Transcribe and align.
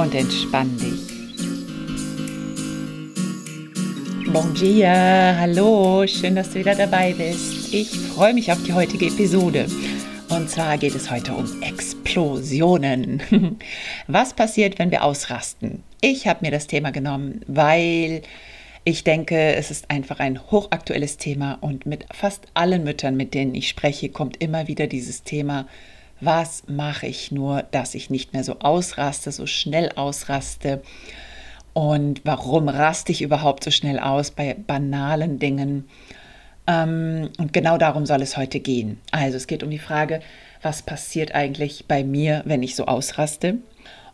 Und 0.00 0.14
entspann 0.14 0.78
dich. 0.78 1.10
Bon 4.32 4.54
dia, 4.54 5.36
hallo, 5.38 6.06
schön, 6.06 6.36
dass 6.36 6.50
du 6.50 6.60
wieder 6.60 6.74
dabei 6.74 7.12
bist. 7.12 7.74
Ich 7.74 7.90
freue 7.90 8.32
mich 8.32 8.50
auf 8.50 8.62
die 8.62 8.72
heutige 8.72 9.08
Episode. 9.08 9.66
Und 10.30 10.48
zwar 10.48 10.78
geht 10.78 10.94
es 10.94 11.10
heute 11.10 11.34
um 11.34 11.60
Explosionen. 11.60 13.20
Was 14.06 14.32
passiert, 14.32 14.78
wenn 14.78 14.90
wir 14.90 15.04
ausrasten? 15.04 15.82
Ich 16.00 16.26
habe 16.26 16.46
mir 16.46 16.50
das 16.50 16.66
Thema 16.66 16.92
genommen, 16.92 17.42
weil 17.46 18.22
ich 18.84 19.04
denke, 19.04 19.54
es 19.54 19.70
ist 19.70 19.90
einfach 19.90 20.18
ein 20.18 20.40
hochaktuelles 20.50 21.18
Thema 21.18 21.58
und 21.60 21.84
mit 21.84 22.06
fast 22.10 22.46
allen 22.54 22.84
Müttern, 22.84 23.18
mit 23.18 23.34
denen 23.34 23.54
ich 23.54 23.68
spreche, 23.68 24.08
kommt 24.08 24.42
immer 24.42 24.66
wieder 24.66 24.86
dieses 24.86 25.24
Thema 25.24 25.66
was 26.20 26.64
mache 26.66 27.06
ich 27.06 27.32
nur, 27.32 27.62
dass 27.70 27.94
ich 27.94 28.10
nicht 28.10 28.32
mehr 28.32 28.44
so 28.44 28.58
ausraste, 28.60 29.32
so 29.32 29.46
schnell 29.46 29.90
ausraste? 29.96 30.82
Und 31.72 32.22
warum 32.24 32.68
raste 32.68 33.12
ich 33.12 33.22
überhaupt 33.22 33.64
so 33.64 33.70
schnell 33.70 33.98
aus 33.98 34.30
bei 34.30 34.54
banalen 34.54 35.38
Dingen? 35.38 35.88
Ähm, 36.66 37.30
und 37.38 37.52
genau 37.52 37.78
darum 37.78 38.06
soll 38.06 38.22
es 38.22 38.36
heute 38.36 38.60
gehen. 38.60 39.00
Also 39.12 39.36
es 39.36 39.46
geht 39.46 39.62
um 39.62 39.70
die 39.70 39.78
Frage, 39.78 40.20
was 40.62 40.82
passiert 40.82 41.34
eigentlich 41.34 41.86
bei 41.86 42.04
mir, 42.04 42.42
wenn 42.44 42.62
ich 42.62 42.76
so 42.76 42.86
ausraste? 42.86 43.58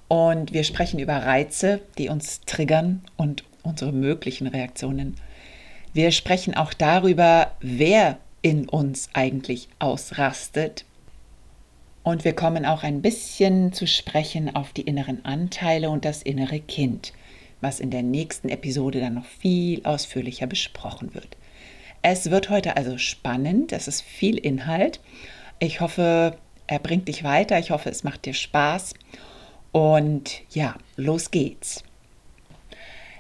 Und 0.09 0.53
wir 0.53 0.63
sprechen 0.63 1.01
über 1.01 1.17
Reize, 1.17 1.81
die 1.99 2.09
uns 2.09 2.43
triggern 2.43 3.03
und 3.17 3.43
unsere 3.63 3.93
möglichen 3.93 4.47
Reaktionen. 4.47 5.17
Wir 5.93 6.13
sprechen 6.13 6.55
auch 6.55 6.73
darüber, 6.73 7.53
wer 7.61 8.19
in 8.43 8.69
uns 8.69 9.09
eigentlich 9.15 9.69
ausrastet 9.81 10.85
und 12.07 12.25
wir 12.25 12.35
kommen 12.35 12.65
auch 12.65 12.85
ein 12.85 13.03
bisschen 13.03 13.73
zu 13.73 13.85
sprechen 13.89 14.55
auf 14.55 14.73
die 14.73 14.83
inneren 14.83 15.25
Anteile 15.25 15.91
und 15.91 16.05
das 16.05 16.23
innere 16.23 16.61
Kind, 16.61 17.13
was 17.61 17.81
in 17.81 17.91
der 17.91 18.05
nächsten 18.05 18.49
Episode 18.49 19.01
dann 19.01 19.15
noch 19.15 19.25
viel 19.25 19.85
ausführlicher 19.85 20.47
besprochen 20.47 21.17
wird. 21.17 21.37
Es 22.03 22.31
wird 22.31 22.49
heute 22.49 22.77
also 22.77 22.97
spannend, 22.97 23.73
es 23.73 23.89
ist 23.89 24.03
viel 24.03 24.39
Inhalt. 24.39 25.01
Ich 25.59 25.81
hoffe, 25.81 26.39
er 26.69 26.79
bringt 26.79 27.09
dich 27.09 27.25
weiter, 27.25 27.59
ich 27.59 27.73
hoffe, 27.73 27.91
es 27.91 28.05
macht 28.05 28.25
dir 28.25 28.35
Spaß. 28.35 28.95
Und 29.73 30.43
ja, 30.51 30.77
los 30.95 31.33
geht's. 31.33 31.83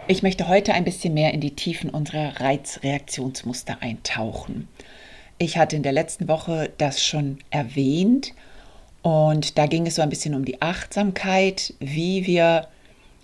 Ich 0.06 0.22
möchte 0.22 0.46
heute 0.46 0.74
ein 0.74 0.84
bisschen 0.84 1.12
mehr 1.12 1.34
in 1.34 1.40
die 1.40 1.56
Tiefen 1.56 1.90
unserer 1.90 2.40
Reizreaktionsmuster 2.40 3.78
eintauchen. 3.82 4.68
Ich 5.38 5.58
hatte 5.58 5.74
in 5.74 5.82
der 5.82 5.90
letzten 5.90 6.28
Woche 6.28 6.70
das 6.78 7.04
schon 7.04 7.38
erwähnt 7.50 8.32
und 9.06 9.56
da 9.56 9.66
ging 9.66 9.86
es 9.86 9.94
so 9.94 10.02
ein 10.02 10.10
bisschen 10.10 10.34
um 10.34 10.44
die 10.44 10.60
Achtsamkeit, 10.60 11.74
wie 11.78 12.26
wir 12.26 12.66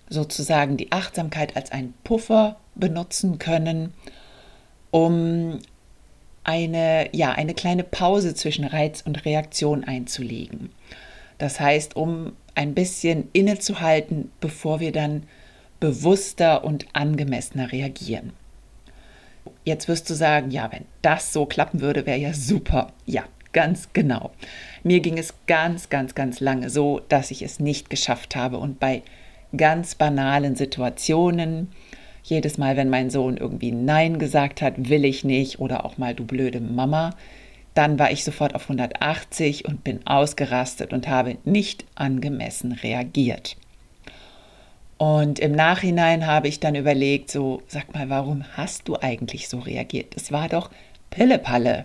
sozusagen 0.08 0.76
die 0.76 0.92
Achtsamkeit 0.92 1.56
als 1.56 1.72
einen 1.72 1.92
Puffer 2.04 2.54
benutzen 2.76 3.40
können, 3.40 3.92
um 4.92 5.58
eine, 6.44 7.08
ja, 7.10 7.32
eine 7.32 7.54
kleine 7.54 7.82
Pause 7.82 8.32
zwischen 8.36 8.64
Reiz 8.64 9.00
und 9.00 9.24
Reaktion 9.24 9.82
einzulegen. 9.82 10.70
Das 11.38 11.58
heißt, 11.58 11.96
um 11.96 12.34
ein 12.54 12.74
bisschen 12.74 13.28
innezuhalten, 13.32 14.30
bevor 14.38 14.78
wir 14.78 14.92
dann 14.92 15.24
bewusster 15.80 16.62
und 16.62 16.86
angemessener 16.92 17.72
reagieren. 17.72 18.34
Jetzt 19.64 19.88
wirst 19.88 20.08
du 20.08 20.14
sagen, 20.14 20.52
ja, 20.52 20.70
wenn 20.70 20.84
das 21.02 21.32
so 21.32 21.44
klappen 21.44 21.80
würde, 21.80 22.06
wäre 22.06 22.18
ja 22.18 22.34
super. 22.34 22.92
Ja, 23.04 23.24
ganz 23.52 23.88
genau. 23.92 24.30
Mir 24.82 25.00
ging 25.00 25.18
es 25.18 25.34
ganz, 25.46 25.88
ganz, 25.88 26.14
ganz 26.14 26.40
lange 26.40 26.70
so, 26.70 27.00
dass 27.08 27.30
ich 27.30 27.42
es 27.42 27.60
nicht 27.60 27.90
geschafft 27.90 28.36
habe 28.36 28.58
und 28.58 28.80
bei 28.80 29.02
ganz 29.56 29.94
banalen 29.94 30.56
Situationen, 30.56 31.70
jedes 32.22 32.56
Mal, 32.56 32.76
wenn 32.76 32.88
mein 32.88 33.10
Sohn 33.10 33.36
irgendwie 33.36 33.72
Nein 33.72 34.18
gesagt 34.18 34.62
hat, 34.62 34.88
will 34.88 35.04
ich 35.04 35.24
nicht 35.24 35.58
oder 35.58 35.84
auch 35.84 35.98
mal 35.98 36.14
du 36.14 36.24
blöde 36.24 36.60
Mama, 36.60 37.14
dann 37.74 37.98
war 37.98 38.10
ich 38.10 38.24
sofort 38.24 38.54
auf 38.54 38.64
180 38.64 39.64
und 39.64 39.82
bin 39.82 40.06
ausgerastet 40.06 40.92
und 40.92 41.08
habe 41.08 41.38
nicht 41.44 41.84
angemessen 41.94 42.72
reagiert. 42.72 43.56
Und 44.98 45.40
im 45.40 45.52
Nachhinein 45.52 46.26
habe 46.26 46.48
ich 46.48 46.60
dann 46.60 46.76
überlegt, 46.76 47.30
so, 47.30 47.62
sag 47.66 47.92
mal, 47.92 48.08
warum 48.08 48.44
hast 48.56 48.86
du 48.86 48.96
eigentlich 49.00 49.48
so 49.48 49.58
reagiert? 49.58 50.14
Es 50.14 50.30
war 50.30 50.48
doch 50.48 50.70
Pillepalle. 51.10 51.84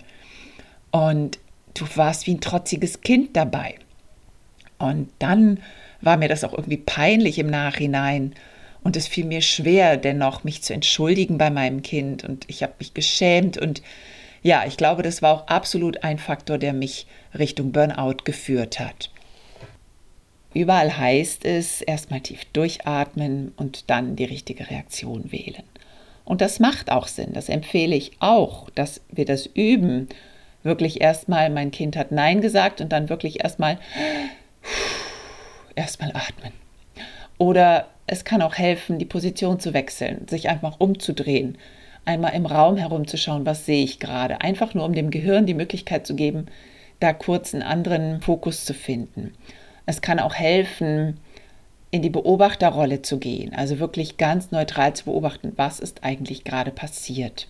Und 0.91 1.39
du 1.79 1.85
warst 1.95 2.27
wie 2.27 2.35
ein 2.35 2.41
trotziges 2.41 3.01
Kind 3.01 3.35
dabei. 3.35 3.75
Und 4.77 5.09
dann 5.19 5.59
war 6.01 6.17
mir 6.17 6.29
das 6.29 6.43
auch 6.43 6.53
irgendwie 6.53 6.77
peinlich 6.77 7.39
im 7.39 7.47
Nachhinein. 7.47 8.33
Und 8.83 8.95
es 8.95 9.07
fiel 9.07 9.25
mir 9.25 9.41
schwer, 9.41 9.97
dennoch 9.97 10.43
mich 10.43 10.63
zu 10.63 10.73
entschuldigen 10.73 11.37
bei 11.37 11.49
meinem 11.49 11.81
Kind. 11.81 12.23
Und 12.23 12.45
ich 12.47 12.63
habe 12.63 12.73
mich 12.79 12.93
geschämt. 12.93 13.57
Und 13.57 13.81
ja, 14.43 14.65
ich 14.65 14.77
glaube, 14.77 15.03
das 15.03 15.21
war 15.21 15.33
auch 15.33 15.47
absolut 15.47 16.03
ein 16.03 16.19
Faktor, 16.19 16.57
der 16.57 16.73
mich 16.73 17.07
Richtung 17.37 17.71
Burnout 17.71 18.17
geführt 18.23 18.79
hat. 18.79 19.09
Überall 20.53 20.97
heißt 20.97 21.45
es, 21.45 21.81
erstmal 21.81 22.21
tief 22.21 22.45
durchatmen 22.53 23.51
und 23.57 23.89
dann 23.89 24.15
die 24.15 24.25
richtige 24.25 24.69
Reaktion 24.69 25.31
wählen. 25.31 25.63
Und 26.23 26.41
das 26.41 26.59
macht 26.59 26.91
auch 26.91 27.07
Sinn. 27.07 27.33
Das 27.33 27.49
empfehle 27.49 27.95
ich 27.95 28.13
auch, 28.19 28.69
dass 28.71 29.01
wir 29.09 29.25
das 29.25 29.45
üben 29.45 30.09
wirklich 30.63 31.01
erstmal, 31.01 31.49
mein 31.49 31.71
Kind 31.71 31.95
hat 31.95 32.11
Nein 32.11 32.41
gesagt 32.41 32.81
und 32.81 32.91
dann 32.91 33.09
wirklich 33.09 33.43
erstmal 33.43 33.77
erstmal 35.75 36.11
atmen. 36.11 36.53
Oder 37.37 37.87
es 38.07 38.25
kann 38.25 38.41
auch 38.41 38.55
helfen, 38.55 38.99
die 38.99 39.05
Position 39.05 39.59
zu 39.59 39.73
wechseln, 39.73 40.27
sich 40.27 40.49
einfach 40.49 40.79
umzudrehen, 40.79 41.57
einmal 42.05 42.33
im 42.33 42.45
Raum 42.45 42.77
herumzuschauen, 42.77 43.45
was 43.45 43.65
sehe 43.65 43.83
ich 43.83 43.99
gerade. 43.99 44.41
Einfach 44.41 44.73
nur, 44.73 44.85
um 44.85 44.93
dem 44.93 45.11
Gehirn 45.11 45.45
die 45.45 45.53
Möglichkeit 45.53 46.07
zu 46.07 46.15
geben, 46.15 46.47
da 46.99 47.13
kurz 47.13 47.53
einen 47.53 47.63
anderen 47.63 48.21
Fokus 48.21 48.65
zu 48.65 48.73
finden. 48.73 49.33
Es 49.85 50.01
kann 50.01 50.19
auch 50.19 50.33
helfen, 50.33 51.19
in 51.91 52.01
die 52.01 52.09
Beobachterrolle 52.09 53.01
zu 53.01 53.17
gehen, 53.17 53.53
also 53.53 53.79
wirklich 53.79 54.17
ganz 54.17 54.51
neutral 54.51 54.93
zu 54.93 55.05
beobachten, 55.05 55.53
was 55.55 55.79
ist 55.79 56.03
eigentlich 56.03 56.43
gerade 56.43 56.71
passiert. 56.71 57.47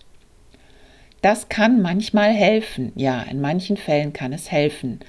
Das 1.20 1.48
kann 1.48 1.82
manchmal 1.82 2.32
helfen. 2.32 2.92
Ja, 2.94 3.22
in 3.22 3.40
manchen 3.40 3.76
Fällen 3.76 4.12
kann 4.12 4.32
es 4.32 4.50
helfen. 4.50 5.00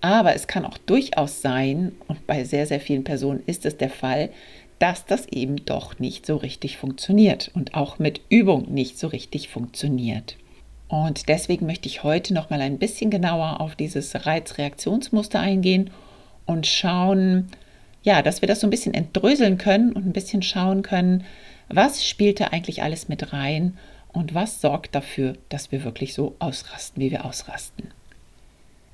Aber 0.00 0.34
es 0.34 0.48
kann 0.48 0.64
auch 0.64 0.78
durchaus 0.78 1.42
sein, 1.42 1.92
und 2.08 2.26
bei 2.26 2.42
sehr, 2.44 2.66
sehr 2.66 2.80
vielen 2.80 3.04
Personen 3.04 3.42
ist 3.46 3.64
es 3.64 3.76
der 3.76 3.90
Fall, 3.90 4.30
dass 4.80 5.06
das 5.06 5.28
eben 5.28 5.64
doch 5.64 6.00
nicht 6.00 6.26
so 6.26 6.36
richtig 6.36 6.76
funktioniert 6.76 7.52
und 7.54 7.74
auch 7.74 8.00
mit 8.00 8.20
Übung 8.28 8.72
nicht 8.72 8.98
so 8.98 9.06
richtig 9.06 9.48
funktioniert. 9.48 10.36
Und 10.88 11.28
deswegen 11.28 11.66
möchte 11.66 11.88
ich 11.88 12.02
heute 12.02 12.34
noch 12.34 12.50
mal 12.50 12.60
ein 12.60 12.78
bisschen 12.78 13.08
genauer 13.08 13.60
auf 13.60 13.76
dieses 13.76 14.26
Reizreaktionsmuster 14.26 15.38
eingehen 15.38 15.90
und 16.46 16.66
schauen, 16.66 17.46
ja, 18.02 18.22
dass 18.22 18.42
wir 18.42 18.48
das 18.48 18.60
so 18.60 18.66
ein 18.66 18.70
bisschen 18.70 18.92
entdröseln 18.92 19.56
können 19.56 19.92
und 19.92 20.04
ein 20.04 20.12
bisschen 20.12 20.42
schauen 20.42 20.82
können, 20.82 21.24
was 21.68 22.04
spielt 22.04 22.40
da 22.40 22.46
eigentlich 22.46 22.82
alles 22.82 23.08
mit 23.08 23.32
rein 23.32 23.78
und 24.12 24.34
was 24.34 24.60
sorgt 24.60 24.94
dafür, 24.94 25.36
dass 25.48 25.72
wir 25.72 25.84
wirklich 25.84 26.14
so 26.14 26.34
ausrasten, 26.38 27.02
wie 27.02 27.10
wir 27.10 27.24
ausrasten. 27.24 27.90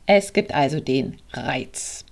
Es 0.06 0.32
gibt 0.32 0.54
also 0.54 0.80
den 0.80 1.18
Reiz. 1.32 2.04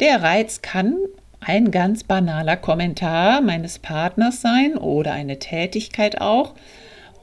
Der 0.00 0.22
Reiz 0.22 0.62
kann 0.62 0.96
ein 1.40 1.70
ganz 1.70 2.04
banaler 2.04 2.56
Kommentar 2.56 3.40
meines 3.40 3.78
Partners 3.78 4.40
sein 4.40 4.76
oder 4.76 5.12
eine 5.12 5.38
Tätigkeit 5.38 6.20
auch 6.20 6.54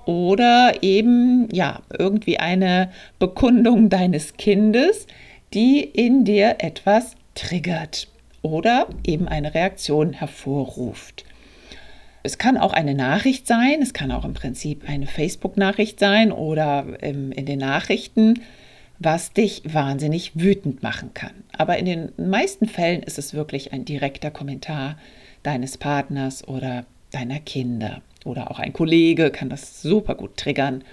oder 0.06 0.74
eben 0.82 1.50
ja 1.52 1.82
irgendwie 1.98 2.40
eine 2.40 2.92
Bekundung 3.20 3.90
deines 3.90 4.38
Kindes, 4.38 5.06
die 5.54 5.82
in 5.82 6.26
dir 6.26 6.56
etwas 6.60 7.16
triggert 7.36 8.08
oder 8.42 8.88
eben 9.06 9.28
eine 9.28 9.54
Reaktion 9.54 10.14
hervorruft. 10.14 11.26
Es 12.28 12.38
kann 12.38 12.58
auch 12.58 12.74
eine 12.74 12.94
Nachricht 12.94 13.48
sein, 13.48 13.82
es 13.82 13.94
kann 13.94 14.12
auch 14.12 14.26
im 14.26 14.34
Prinzip 14.34 14.88
eine 14.88 15.08
Facebook-Nachricht 15.08 16.00
sein 16.00 16.32
oder 16.32 16.86
ähm, 17.02 17.32
in 17.32 17.46
den 17.46 17.60
Nachrichten 17.60 18.42
was 19.00 19.32
dich 19.34 19.62
wahnsinnig 19.66 20.32
wütend 20.36 20.82
machen 20.84 21.14
kann. 21.14 21.44
Aber 21.58 21.78
in 21.78 21.86
den 21.86 22.12
meisten 22.18 22.68
Fällen 22.68 23.04
ist 23.04 23.18
es 23.18 23.34
wirklich 23.34 23.74
ein 23.74 23.86
direkter 23.86 24.32
Kommentar 24.32 24.98
deines 25.44 25.78
Partners 25.78 26.48
oder 26.48 26.86
deiner 27.12 27.40
Kinder 27.40 28.02
oder 28.26 28.52
auch 28.52 28.60
ein 28.60 28.74
Kollege 28.74 29.32
kann 29.32 29.50
das 29.50 29.82
super 29.82 30.16
gut 30.16 30.36
triggern. 30.38 30.84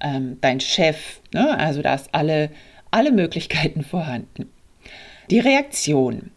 Ähm, 0.00 0.38
dein 0.40 0.60
Chef, 0.60 1.20
ne? 1.32 1.56
also 1.56 1.80
da 1.80 1.94
ist 1.94 2.08
alle, 2.12 2.50
alle 2.90 3.12
Möglichkeiten 3.12 3.84
vorhanden. 3.84 4.50
Die 5.30 5.38
Reaktion. 5.38 6.32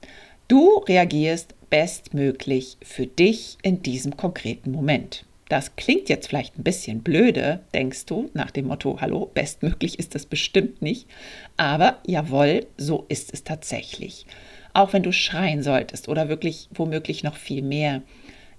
Du 0.48 0.78
reagierst 0.88 1.56
bestmöglich 1.70 2.78
für 2.82 3.08
dich 3.08 3.58
in 3.62 3.82
diesem 3.82 4.18
konkreten 4.18 4.72
Moment. 4.72 5.26
Das 5.50 5.76
klingt 5.78 6.10
jetzt 6.10 6.28
vielleicht 6.28 6.58
ein 6.58 6.64
bisschen 6.64 7.04
blöde, 7.04 7.62
denkst 7.74 8.06
du, 8.06 8.30
nach 8.34 8.52
dem 8.52 8.68
Motto, 8.68 9.00
hallo, 9.00 9.32
bestmöglich 9.34 9.98
ist 9.98 10.14
das 10.14 10.26
bestimmt 10.26 10.82
nicht. 10.82 11.08
Aber 11.56 12.00
jawohl, 12.06 12.68
so 12.78 13.06
ist 13.08 13.34
es 13.34 13.44
tatsächlich. 13.44 14.26
Auch 14.74 14.92
wenn 14.92 15.04
du 15.04 15.14
schreien 15.14 15.64
solltest 15.64 16.10
oder 16.10 16.28
wirklich 16.28 16.68
womöglich 16.74 17.24
noch 17.24 17.38
viel 17.38 17.62
mehr. 17.62 18.02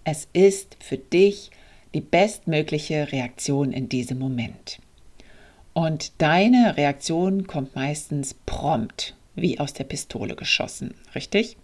Es 0.05 0.29
ist 0.33 0.77
für 0.81 0.97
dich 0.97 1.51
die 1.95 2.01
bestmögliche 2.01 3.13
Reaktion 3.13 3.73
in 3.73 3.89
diesem 3.89 4.19
Moment. 4.19 4.79
Und 5.75 6.21
deine 6.21 6.77
Reaktion 6.77 7.47
kommt 7.47 7.77
meistens 7.77 8.35
prompt, 8.47 9.15
wie 9.37 9.61
aus 9.61 9.75
der 9.75 9.85
Pistole 9.85 10.35
geschossen, 10.35 10.95
richtig? 11.15 11.57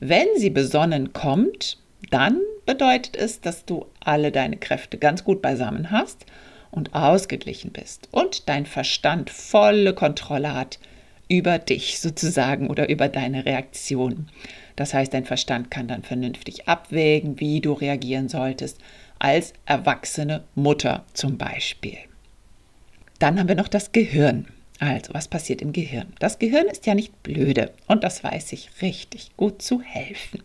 Wenn 0.00 0.28
sie 0.36 0.50
besonnen 0.50 1.12
kommt, 1.12 1.78
dann 2.10 2.40
bedeutet 2.66 3.16
es, 3.16 3.40
dass 3.40 3.64
du 3.64 3.86
alle 4.00 4.30
deine 4.30 4.56
Kräfte 4.56 4.98
ganz 4.98 5.24
gut 5.24 5.42
beisammen 5.42 5.90
hast 5.90 6.26
und 6.70 6.94
ausgeglichen 6.94 7.72
bist 7.72 8.08
und 8.10 8.48
dein 8.48 8.66
Verstand 8.66 9.30
volle 9.30 9.94
Kontrolle 9.94 10.54
hat 10.54 10.78
über 11.28 11.58
dich 11.58 11.98
sozusagen 12.00 12.68
oder 12.70 12.88
über 12.88 13.08
deine 13.08 13.44
Reaktion. 13.44 14.28
Das 14.76 14.94
heißt, 14.94 15.12
dein 15.12 15.24
Verstand 15.24 15.70
kann 15.70 15.88
dann 15.88 16.02
vernünftig 16.02 16.68
abwägen, 16.68 17.40
wie 17.40 17.60
du 17.60 17.72
reagieren 17.72 18.28
solltest, 18.28 18.78
als 19.18 19.52
erwachsene 19.66 20.44
Mutter 20.54 21.04
zum 21.12 21.36
Beispiel. 21.36 21.98
Dann 23.18 23.38
haben 23.38 23.48
wir 23.48 23.56
noch 23.56 23.68
das 23.68 23.92
Gehirn. 23.92 24.46
Also, 24.78 25.12
was 25.12 25.28
passiert 25.28 25.60
im 25.60 25.72
Gehirn? 25.72 26.12
Das 26.20 26.38
Gehirn 26.38 26.66
ist 26.66 26.86
ja 26.86 26.94
nicht 26.94 27.22
blöde 27.22 27.72
und 27.86 28.04
das 28.04 28.22
weiß 28.22 28.52
ich 28.52 28.70
richtig 28.80 29.36
gut 29.36 29.60
zu 29.60 29.80
helfen. 29.82 30.42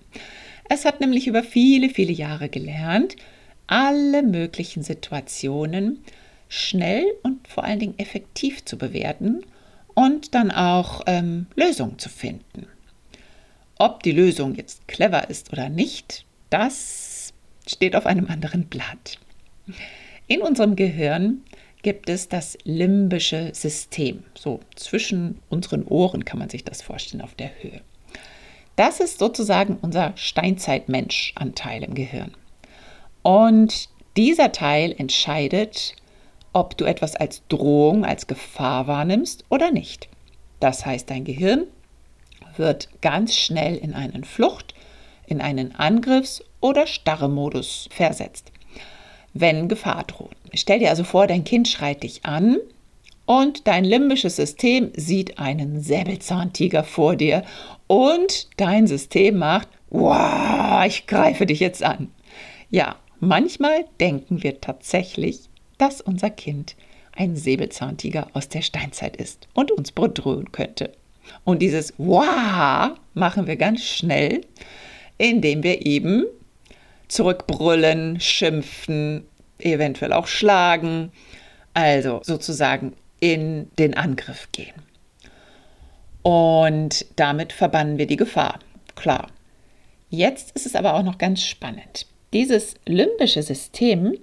Es 0.69 0.85
hat 0.85 1.01
nämlich 1.01 1.27
über 1.27 1.43
viele, 1.43 1.89
viele 1.89 2.13
Jahre 2.13 2.49
gelernt, 2.49 3.15
alle 3.67 4.23
möglichen 4.23 4.81
Situationen 4.81 5.99
schnell 6.49 7.05
und 7.23 7.47
vor 7.47 7.63
allen 7.63 7.79
Dingen 7.79 7.99
effektiv 7.99 8.65
zu 8.65 8.77
bewerten 8.77 9.43
und 9.93 10.33
dann 10.33 10.51
auch 10.51 11.01
ähm, 11.05 11.47
Lösungen 11.55 11.99
zu 11.99 12.09
finden. 12.09 12.67
Ob 13.77 14.03
die 14.03 14.11
Lösung 14.11 14.55
jetzt 14.55 14.87
clever 14.87 15.29
ist 15.29 15.51
oder 15.51 15.69
nicht, 15.69 16.25
das 16.49 17.33
steht 17.67 17.95
auf 17.95 18.05
einem 18.05 18.27
anderen 18.27 18.65
Blatt. 18.65 19.19
In 20.27 20.41
unserem 20.41 20.75
Gehirn 20.75 21.41
gibt 21.83 22.09
es 22.09 22.29
das 22.29 22.57
limbische 22.63 23.51
System. 23.53 24.23
So 24.33 24.61
zwischen 24.75 25.39
unseren 25.49 25.83
Ohren 25.83 26.25
kann 26.25 26.39
man 26.39 26.49
sich 26.49 26.63
das 26.63 26.81
vorstellen 26.81 27.21
auf 27.21 27.35
der 27.35 27.51
Höhe. 27.61 27.81
Das 28.75 28.99
ist 28.99 29.19
sozusagen 29.19 29.77
unser 29.81 30.13
Steinzeit-Mensch-Anteil 30.15 31.83
im 31.83 31.93
Gehirn. 31.93 32.33
Und 33.21 33.89
dieser 34.17 34.51
Teil 34.51 34.95
entscheidet, 34.97 35.95
ob 36.53 36.77
du 36.77 36.85
etwas 36.85 37.15
als 37.15 37.43
Drohung, 37.49 38.05
als 38.05 38.27
Gefahr 38.27 38.87
wahrnimmst 38.87 39.45
oder 39.49 39.71
nicht. 39.71 40.07
Das 40.59 40.85
heißt, 40.85 41.09
dein 41.09 41.25
Gehirn 41.25 41.65
wird 42.55 42.89
ganz 43.01 43.35
schnell 43.35 43.75
in 43.75 43.93
einen 43.93 44.23
Flucht, 44.23 44.73
in 45.27 45.41
einen 45.41 45.75
Angriffs- 45.75 46.43
oder 46.61 46.87
Starre-Modus 46.87 47.89
versetzt, 47.91 48.51
wenn 49.33 49.67
Gefahr 49.67 50.03
droht. 50.03 50.35
Stell 50.53 50.79
dir 50.79 50.89
also 50.89 51.03
vor, 51.03 51.27
dein 51.27 51.43
Kind 51.43 51.67
schreit 51.67 52.03
dich 52.03 52.25
an 52.25 52.57
und 53.25 53.67
dein 53.67 53.83
limbisches 53.83 54.35
System 54.35 54.91
sieht 54.95 55.39
einen 55.39 55.81
Säbelzahntiger 55.81 56.83
vor 56.83 57.15
dir 57.15 57.43
und 57.87 58.49
dein 58.57 58.87
System 58.87 59.37
macht, 59.37 59.67
wow, 59.89 60.85
ich 60.85 61.07
greife 61.07 61.45
dich 61.45 61.59
jetzt 61.59 61.83
an. 61.83 62.09
Ja, 62.69 62.95
manchmal 63.19 63.85
denken 63.99 64.43
wir 64.43 64.59
tatsächlich, 64.59 65.49
dass 65.77 66.01
unser 66.01 66.29
Kind 66.29 66.75
ein 67.15 67.35
Säbelzahntiger 67.35 68.27
aus 68.33 68.49
der 68.49 68.61
Steinzeit 68.61 69.17
ist 69.17 69.47
und 69.53 69.71
uns 69.71 69.91
bedrohen 69.91 70.51
könnte. 70.51 70.91
Und 71.43 71.61
dieses 71.61 71.93
Wow 71.97 72.97
machen 73.13 73.47
wir 73.47 73.55
ganz 73.55 73.83
schnell, 73.83 74.41
indem 75.17 75.63
wir 75.63 75.85
eben 75.85 76.25
zurückbrüllen, 77.13 78.19
schimpfen, 78.19 79.25
eventuell 79.59 80.13
auch 80.13 80.27
schlagen, 80.27 81.11
also 81.73 82.21
sozusagen 82.23 82.93
in 83.19 83.69
den 83.77 83.95
Angriff 83.95 84.49
gehen. 84.51 84.73
Und 86.23 87.05
damit 87.15 87.53
verbannen 87.53 87.97
wir 87.97 88.07
die 88.07 88.15
Gefahr. 88.15 88.59
Klar. 88.95 89.27
Jetzt 90.09 90.51
ist 90.51 90.65
es 90.65 90.75
aber 90.75 90.93
auch 90.93 91.03
noch 91.03 91.17
ganz 91.17 91.41
spannend. 91.43 92.05
Dieses 92.33 92.75
limbische 92.85 93.43
System 93.43 94.17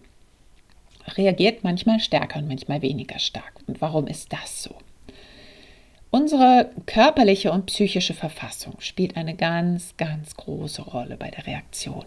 reagiert 1.17 1.65
manchmal 1.65 2.01
stärker 2.01 2.39
und 2.39 2.49
manchmal 2.49 2.83
weniger 2.83 3.19
stark. 3.19 3.53
Und 3.67 3.81
warum 3.81 4.07
ist 4.07 4.33
das 4.33 4.63
so? 4.63 4.75
Unsere 6.11 6.71
körperliche 6.87 7.53
und 7.53 7.67
psychische 7.67 8.15
Verfassung 8.15 8.75
spielt 8.81 9.17
eine 9.17 9.37
ganz, 9.37 9.97
ganz 9.97 10.35
große 10.35 10.83
Rolle 10.83 11.17
bei 11.17 11.31
der 11.31 11.47
Reaktion. 11.47 12.05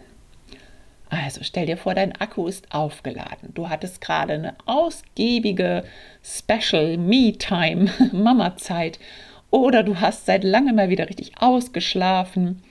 Also 1.10 1.42
stell 1.44 1.66
dir 1.66 1.76
vor, 1.76 1.94
dein 1.94 2.12
Akku 2.12 2.46
ist 2.46 2.72
aufgeladen. 2.74 3.52
Du 3.54 3.68
hattest 3.68 4.00
gerade 4.00 4.34
eine 4.34 4.54
ausgiebige 4.66 5.84
Special 6.22 6.96
Me-Time, 6.96 7.90
Mama-Zeit 8.12 8.98
oder 9.50 9.82
du 9.82 10.00
hast 10.00 10.26
seit 10.26 10.42
langem 10.42 10.76
mal 10.76 10.88
wieder 10.88 11.08
richtig 11.08 11.32
ausgeschlafen 11.40 12.62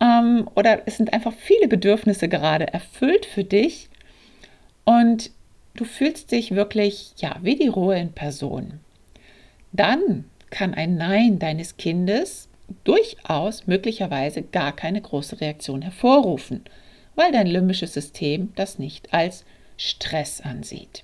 ähm, 0.00 0.48
oder 0.54 0.82
es 0.86 0.96
sind 0.96 1.12
einfach 1.12 1.32
viele 1.32 1.68
Bedürfnisse 1.68 2.28
gerade 2.28 2.72
erfüllt 2.72 3.26
für 3.26 3.44
dich 3.44 3.88
und 4.84 5.30
du 5.74 5.84
fühlst 5.84 6.32
dich 6.32 6.54
wirklich, 6.54 7.12
ja, 7.18 7.36
wie 7.42 7.56
die 7.56 7.68
Ruhe 7.68 7.98
in 7.98 8.12
Person. 8.12 8.80
Dann 9.72 10.24
kann 10.50 10.74
ein 10.74 10.96
Nein 10.96 11.38
deines 11.38 11.76
Kindes 11.76 12.48
durchaus 12.84 13.66
möglicherweise 13.66 14.42
gar 14.42 14.72
keine 14.74 15.00
große 15.00 15.40
Reaktion 15.40 15.82
hervorrufen, 15.82 16.64
weil 17.18 17.32
dein 17.32 17.48
limbisches 17.48 17.94
System 17.94 18.52
das 18.54 18.78
nicht 18.78 19.12
als 19.12 19.44
Stress 19.76 20.40
ansieht. 20.40 21.02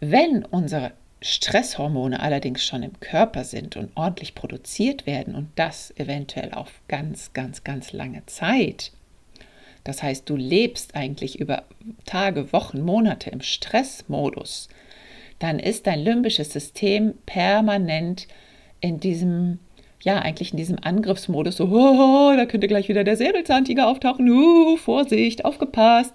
Wenn 0.00 0.42
unsere 0.42 0.92
Stresshormone 1.20 2.20
allerdings 2.20 2.64
schon 2.64 2.82
im 2.82 2.98
Körper 3.00 3.44
sind 3.44 3.76
und 3.76 3.94
ordentlich 3.94 4.34
produziert 4.34 5.06
werden 5.06 5.34
und 5.34 5.50
das 5.56 5.92
eventuell 5.98 6.52
auf 6.52 6.80
ganz, 6.88 7.34
ganz, 7.34 7.62
ganz 7.62 7.92
lange 7.92 8.24
Zeit, 8.24 8.92
das 9.84 10.02
heißt, 10.02 10.26
du 10.30 10.36
lebst 10.36 10.94
eigentlich 10.94 11.38
über 11.38 11.64
Tage, 12.06 12.50
Wochen, 12.54 12.80
Monate 12.80 13.28
im 13.28 13.42
Stressmodus, 13.42 14.70
dann 15.40 15.58
ist 15.58 15.86
dein 15.86 16.00
limbisches 16.00 16.54
System 16.54 17.12
permanent 17.26 18.28
in 18.80 18.98
diesem, 18.98 19.58
ja, 20.02 20.18
eigentlich 20.18 20.52
in 20.52 20.56
diesem 20.56 20.78
Angriffsmodus, 20.80 21.56
so, 21.56 21.64
oh, 21.64 22.34
da 22.36 22.46
könnte 22.46 22.68
gleich 22.68 22.88
wieder 22.88 23.04
der 23.04 23.16
Säbelzahntiger 23.16 23.88
auftauchen, 23.88 24.30
uh, 24.30 24.76
Vorsicht, 24.76 25.44
aufgepasst. 25.44 26.14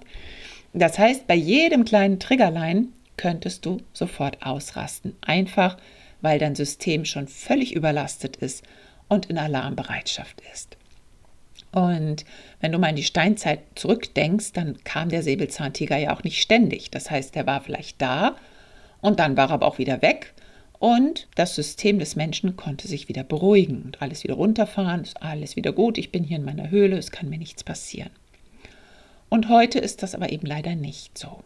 Das 0.73 0.97
heißt, 0.97 1.27
bei 1.27 1.35
jedem 1.35 1.85
kleinen 1.85 2.19
Triggerlein 2.19 2.89
könntest 3.17 3.65
du 3.65 3.77
sofort 3.93 4.43
ausrasten, 4.45 5.15
einfach 5.21 5.77
weil 6.21 6.39
dein 6.39 6.55
System 6.55 7.03
schon 7.03 7.27
völlig 7.27 7.75
überlastet 7.75 8.37
ist 8.37 8.63
und 9.09 9.27
in 9.27 9.37
Alarmbereitschaft 9.37 10.41
ist. 10.53 10.77
Und 11.73 12.23
wenn 12.61 12.71
du 12.71 12.79
mal 12.79 12.89
in 12.89 12.95
die 12.95 13.03
Steinzeit 13.03 13.59
zurückdenkst, 13.75 14.53
dann 14.53 14.77
kam 14.83 15.09
der 15.09 15.23
Säbelzahntiger 15.23 15.97
ja 15.97 16.15
auch 16.15 16.23
nicht 16.23 16.41
ständig. 16.41 16.91
Das 16.91 17.11
heißt, 17.11 17.35
er 17.35 17.45
war 17.45 17.61
vielleicht 17.61 18.01
da 18.01 18.37
und 19.01 19.19
dann 19.19 19.35
war 19.35 19.49
er 19.49 19.55
aber 19.55 19.67
auch 19.67 19.79
wieder 19.79 20.01
weg 20.01 20.33
und 20.83 21.29
das 21.35 21.55
System 21.55 21.97
des 21.97 22.17
Menschen 22.17 22.57
konnte 22.57 22.89
sich 22.89 23.07
wieder 23.07 23.23
beruhigen 23.23 23.83
und 23.83 24.01
alles 24.01 24.25
wieder 24.25 24.33
runterfahren, 24.33 25.03
ist 25.03 25.23
alles 25.23 25.55
wieder 25.55 25.71
gut, 25.71 25.97
ich 25.97 26.11
bin 26.11 26.25
hier 26.25 26.35
in 26.35 26.43
meiner 26.43 26.71
Höhle, 26.71 26.97
es 26.97 27.09
kann 27.09 27.29
mir 27.29 27.37
nichts 27.37 27.63
passieren. 27.63 28.09
Und 29.29 29.47
heute 29.47 29.79
ist 29.79 30.03
das 30.03 30.13
aber 30.13 30.33
eben 30.33 30.45
leider 30.45 30.75
nicht 30.75 31.17
so. 31.17 31.41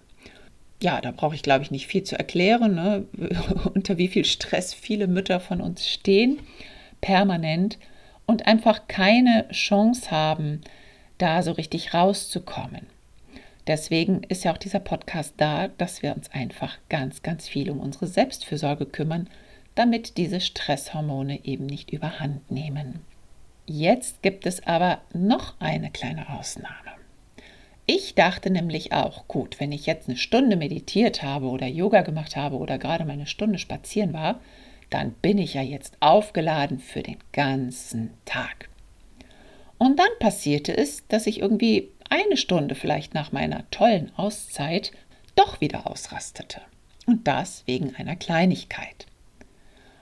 Ja, 0.82 1.02
da 1.02 1.12
brauche 1.12 1.36
ich, 1.36 1.44
glaube 1.44 1.64
ich, 1.64 1.70
nicht 1.70 1.86
viel 1.86 2.02
zu 2.02 2.18
erklären, 2.18 2.74
ne? 2.74 3.06
unter 3.76 4.00
wie 4.00 4.08
viel 4.08 4.26
Stress 4.26 4.74
viele 4.74 5.06
Mütter 5.06 5.40
von 5.40 5.62
uns 5.62 5.88
stehen, 5.88 6.40
permanent, 7.00 7.78
und 8.26 8.48
einfach 8.48 8.88
keine 8.88 9.48
Chance 9.52 10.10
haben, 10.10 10.62
da 11.20 11.44
so 11.44 11.52
richtig 11.52 11.94
rauszukommen. 11.94 12.88
Deswegen 13.68 14.24
ist 14.24 14.46
ja 14.46 14.54
auch 14.54 14.58
dieser 14.58 14.80
Podcast 14.80 15.34
da, 15.38 15.68
dass 15.68 16.02
wir 16.02 16.16
uns 16.16 16.32
einfach 16.32 16.78
ganz, 16.88 17.22
ganz 17.22 17.50
viel 17.50 17.70
um 17.70 17.80
unsere 17.82 18.08
Selbstfürsorge 18.08 18.86
kümmern, 18.86 19.30
damit 19.76 20.18
diese 20.18 20.40
Stresshormone 20.40 21.44
eben 21.46 21.66
nicht 21.66 21.92
überhand 21.92 22.50
nehmen. 22.50 23.02
Jetzt 23.66 24.22
gibt 24.22 24.46
es 24.46 24.66
aber 24.66 25.02
noch 25.14 25.60
eine 25.60 25.92
kleine 25.92 26.30
Ausnahme. 26.30 26.92
Ich 27.86 28.16
dachte 28.16 28.50
nämlich 28.50 28.94
auch, 28.94 29.28
gut, 29.28 29.60
wenn 29.60 29.72
ich 29.72 29.86
jetzt 29.86 30.08
eine 30.08 30.18
Stunde 30.18 30.56
meditiert 30.56 31.22
habe 31.22 31.48
oder 31.48 31.68
Yoga 31.68 32.02
gemacht 32.02 32.36
habe 32.36 32.58
oder 32.58 32.78
gerade 32.78 33.06
meine 33.06 33.28
Stunde 33.28 33.60
spazieren 33.60 34.14
war, 34.14 34.40
dann 34.90 35.12
bin 35.12 35.38
ich 35.38 35.54
ja 35.54 35.62
jetzt 35.62 35.98
aufgeladen 36.00 36.80
für 36.80 37.04
den 37.04 37.18
ganzen 37.34 38.12
Tag. 38.26 38.70
Und 39.78 40.00
dann 40.00 40.10
passierte 40.20 40.76
es, 40.76 41.08
dass 41.08 41.28
ich 41.28 41.40
irgendwie 41.40 41.90
eine 42.10 42.38
Stunde 42.38 42.76
vielleicht 42.76 43.14
nach 43.14 43.32
meiner 43.32 43.70
tollen 43.72 44.12
Auszeit 44.16 44.92
doch 45.36 45.62
wieder 45.62 45.90
ausrastete. 45.90 46.62
Und 47.06 47.28
das 47.28 47.64
wegen 47.66 47.96
einer 47.96 48.16
Kleinigkeit. 48.16 49.08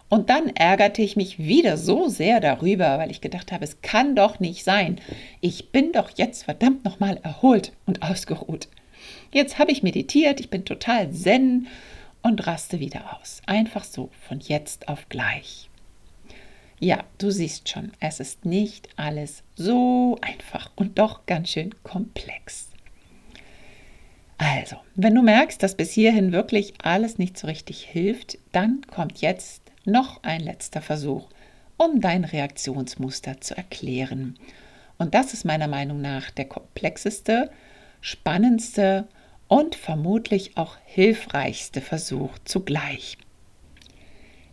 Und 0.07 0.29
dann 0.29 0.49
ärgerte 0.49 1.01
ich 1.01 1.15
mich 1.15 1.39
wieder 1.39 1.77
so 1.77 2.07
sehr 2.07 2.39
darüber, 2.39 2.99
weil 2.99 3.11
ich 3.11 3.21
gedacht 3.21 3.51
habe, 3.51 3.63
es 3.63 3.81
kann 3.81 4.15
doch 4.15 4.39
nicht 4.39 4.63
sein. 4.63 4.99
Ich 5.41 5.71
bin 5.71 5.91
doch 5.91 6.11
jetzt 6.15 6.43
verdammt 6.43 6.85
nochmal 6.85 7.19
erholt 7.23 7.73
und 7.85 8.01
ausgeruht. 8.03 8.67
Jetzt 9.31 9.59
habe 9.59 9.71
ich 9.71 9.83
meditiert, 9.83 10.39
ich 10.39 10.49
bin 10.49 10.63
total 10.63 11.11
zen 11.11 11.67
und 12.21 12.45
raste 12.47 12.79
wieder 12.79 13.19
aus. 13.19 13.41
Einfach 13.45 13.83
so, 13.83 14.09
von 14.27 14.39
jetzt 14.39 14.87
auf 14.87 15.09
gleich. 15.09 15.69
Ja, 16.79 17.03
du 17.17 17.31
siehst 17.31 17.69
schon, 17.69 17.91
es 17.99 18.19
ist 18.19 18.45
nicht 18.45 18.89
alles 18.97 19.43
so 19.55 20.17
einfach 20.21 20.71
und 20.75 20.99
doch 20.99 21.25
ganz 21.25 21.49
schön 21.49 21.73
komplex. 21.83 22.69
Also, 24.37 24.75
wenn 24.95 25.15
du 25.15 25.21
merkst, 25.21 25.63
dass 25.63 25.75
bis 25.75 25.91
hierhin 25.91 26.33
wirklich 26.33 26.73
alles 26.83 27.17
nicht 27.17 27.37
so 27.37 27.47
richtig 27.47 27.83
hilft, 27.83 28.37
dann 28.51 28.81
kommt 28.87 29.21
jetzt 29.21 29.61
noch 29.85 30.21
ein 30.23 30.41
letzter 30.41 30.81
Versuch, 30.81 31.29
um 31.77 32.01
dein 32.01 32.25
Reaktionsmuster 32.25 33.39
zu 33.39 33.55
erklären. 33.55 34.37
Und 34.97 35.13
das 35.13 35.33
ist 35.33 35.45
meiner 35.45 35.67
Meinung 35.67 36.01
nach 36.01 36.31
der 36.31 36.45
komplexeste, 36.45 37.49
spannendste 38.01 39.07
und 39.47 39.75
vermutlich 39.75 40.57
auch 40.57 40.75
hilfreichste 40.85 41.79
Versuch 41.79 42.37
zugleich. 42.43 43.17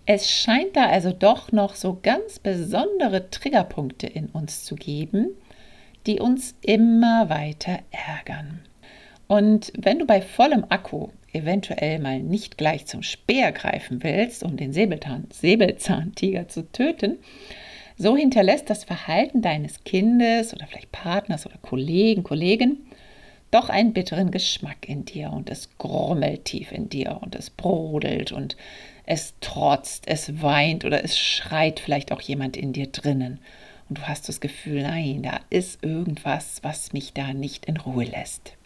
Es 0.05 0.31
scheint 0.31 0.77
da 0.77 0.87
also 0.87 1.13
doch 1.13 1.53
noch 1.53 1.77
so 1.77 1.99
ganz 2.03 2.39
besondere 2.39 3.31
Triggerpunkte 3.31 4.07
in 4.09 4.27
uns 4.27 4.65
zu 4.65 4.75
geben, 4.75 5.29
die 6.07 6.19
uns 6.19 6.57
immer 6.63 7.29
weiter 7.29 7.79
ärgern. 7.91 8.61
Und 9.29 9.73
wenn 9.79 10.01
du 10.01 10.07
bei 10.07 10.21
vollem 10.21 10.65
Akku 10.69 11.09
eventuell 11.33 12.01
mal 12.01 12.21
nicht 12.21 12.59
gleich 12.59 12.87
zum 12.87 13.03
Speer 13.03 13.53
greifen 13.53 14.03
willst, 14.03 14.43
um 14.43 14.57
den 14.57 14.73
Säbelzahn, 14.73 15.29
Säbelzahntiger 15.33 16.49
zu 16.49 16.71
töten, 16.71 17.19
so 17.97 18.17
hinterlässt 18.17 18.69
das 18.69 18.85
Verhalten 18.85 19.41
deines 19.41 19.85
Kindes 19.85 20.53
oder 20.53 20.67
vielleicht 20.67 20.93
Partners 20.93 21.47
oder 21.47 21.59
Kollegen, 21.63 22.25
Kollegin 22.25 22.79
doch 23.53 23.69
einen 23.69 23.93
bitteren 23.93 24.31
Geschmack 24.31 24.89
in 24.89 25.05
dir 25.05 25.31
und 25.31 25.51
es 25.51 25.69
grummelt 25.79 26.47
tief 26.47 26.73
in 26.73 26.89
dir 26.89 27.21
und 27.23 27.37
es 27.37 27.51
brodelt 27.51 28.33
und 28.33 28.57
es 29.05 29.35
trotzt, 29.41 30.09
es 30.09 30.43
weint 30.43 30.85
oder 30.85 31.05
es 31.05 31.19
schreit 31.19 31.79
vielleicht 31.79 32.13
auch 32.13 32.21
jemand 32.21 32.57
in 32.57 32.73
dir 32.73 32.87
drinnen. 32.87 33.39
Und 33.89 33.99
du 33.99 34.03
hast 34.09 34.29
das 34.29 34.41
Gefühl, 34.41 34.83
nein, 34.83 35.23
da 35.23 35.41
ist 35.51 35.85
irgendwas, 35.85 36.61
was 36.63 36.95
mich 36.95 37.13
da 37.13 37.35
nicht 37.35 37.67
in 37.67 37.77
Ruhe 37.77 38.05
lässt. 38.05 38.57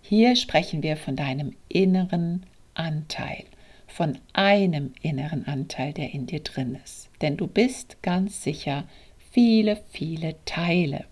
Hier 0.00 0.36
sprechen 0.36 0.82
wir 0.82 0.96
von 0.96 1.14
deinem 1.14 1.54
inneren 1.68 2.46
Anteil, 2.72 3.44
von 3.86 4.16
einem 4.32 4.94
inneren 5.02 5.46
Anteil, 5.46 5.92
der 5.92 6.14
in 6.14 6.24
dir 6.24 6.40
drin 6.40 6.78
ist. 6.82 7.10
Denn 7.20 7.36
du 7.36 7.46
bist 7.46 8.02
ganz 8.02 8.42
sicher 8.42 8.84
viele, 9.30 9.82
viele 9.90 10.36
Teile. 10.46 11.04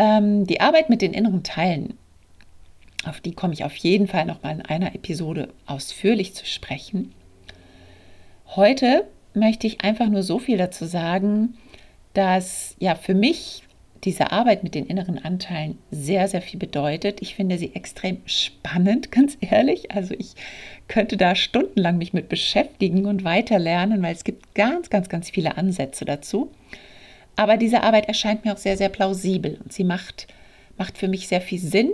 Ähm, 0.00 0.46
die 0.46 0.62
Arbeit 0.62 0.88
mit 0.88 1.02
den 1.02 1.12
inneren 1.12 1.42
Teilen, 1.42 1.98
auf 3.04 3.20
die 3.20 3.32
komme 3.32 3.52
ich 3.52 3.64
auf 3.64 3.76
jeden 3.76 4.08
Fall 4.08 4.24
nochmal 4.24 4.54
in 4.54 4.62
einer 4.62 4.94
Episode 4.94 5.50
ausführlich 5.66 6.34
zu 6.34 6.46
sprechen. 6.46 7.12
Heute 8.56 9.06
möchte 9.34 9.66
ich 9.66 9.82
einfach 9.82 10.08
nur 10.08 10.22
so 10.22 10.38
viel 10.38 10.56
dazu 10.56 10.86
sagen, 10.86 11.58
dass 12.14 12.76
ja 12.78 12.94
für 12.94 13.14
mich 13.14 13.64
diese 14.04 14.32
Arbeit 14.32 14.64
mit 14.64 14.74
den 14.74 14.86
inneren 14.86 15.22
Anteilen 15.22 15.76
sehr, 15.90 16.28
sehr 16.28 16.40
viel 16.40 16.58
bedeutet. 16.58 17.20
Ich 17.20 17.34
finde 17.34 17.58
sie 17.58 17.74
extrem 17.74 18.22
spannend, 18.24 19.12
ganz 19.12 19.36
ehrlich. 19.42 19.90
Also 19.90 20.14
ich 20.16 20.32
könnte 20.88 21.18
da 21.18 21.34
stundenlang 21.34 21.98
mich 21.98 22.14
mit 22.14 22.30
beschäftigen 22.30 23.04
und 23.04 23.22
weiterlernen, 23.22 24.00
weil 24.00 24.14
es 24.14 24.24
gibt 24.24 24.54
ganz, 24.54 24.88
ganz, 24.88 25.10
ganz 25.10 25.28
viele 25.28 25.58
Ansätze 25.58 26.06
dazu. 26.06 26.50
Aber 27.36 27.56
diese 27.56 27.82
Arbeit 27.82 28.06
erscheint 28.06 28.44
mir 28.44 28.52
auch 28.52 28.58
sehr, 28.58 28.76
sehr 28.76 28.88
plausibel 28.88 29.58
und 29.62 29.72
sie 29.72 29.84
macht, 29.84 30.26
macht 30.76 30.98
für 30.98 31.08
mich 31.08 31.28
sehr 31.28 31.40
viel 31.40 31.58
Sinn. 31.58 31.90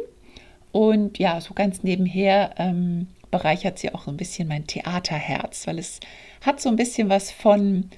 Und 0.72 1.18
ja, 1.18 1.40
so 1.40 1.54
ganz 1.54 1.82
nebenher 1.82 2.54
ähm, 2.58 3.08
bereichert 3.30 3.78
sie 3.78 3.94
auch 3.94 4.04
so 4.04 4.10
ein 4.10 4.16
bisschen 4.16 4.48
mein 4.48 4.66
Theaterherz, 4.66 5.66
weil 5.66 5.78
es 5.78 6.00
hat 6.40 6.60
so 6.60 6.68
ein 6.68 6.76
bisschen 6.76 7.08
was 7.08 7.30
von 7.30 7.90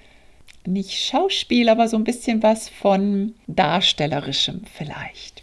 nicht 0.67 0.93
Schauspiel, 0.93 1.69
aber 1.69 1.89
so 1.89 1.97
ein 1.97 2.05
bisschen 2.05 2.43
was 2.43 2.69
von 2.69 3.35
Darstellerischem 3.47 4.63
vielleicht. 4.73 5.43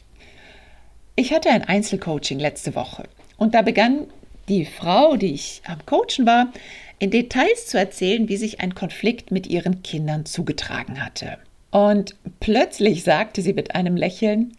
Ich 1.15 1.33
hatte 1.33 1.49
ein 1.49 1.63
Einzelcoaching 1.63 2.39
letzte 2.39 2.75
Woche 2.75 3.03
und 3.37 3.55
da 3.55 3.61
begann 3.61 4.07
die 4.49 4.65
Frau, 4.65 5.15
die 5.15 5.33
ich 5.33 5.61
am 5.65 5.85
Coachen 5.85 6.25
war, 6.25 6.51
in 6.99 7.11
Details 7.11 7.67
zu 7.67 7.77
erzählen, 7.77 8.29
wie 8.29 8.37
sich 8.37 8.61
ein 8.61 8.75
Konflikt 8.75 9.31
mit 9.31 9.47
ihren 9.47 9.81
Kindern 9.83 10.25
zugetragen 10.25 11.03
hatte. 11.03 11.37
Und 11.75 12.15
plötzlich 12.39 13.03
sagte 13.03 13.41
sie 13.41 13.51
mit 13.51 13.75
einem 13.75 13.97
Lächeln, 13.97 14.55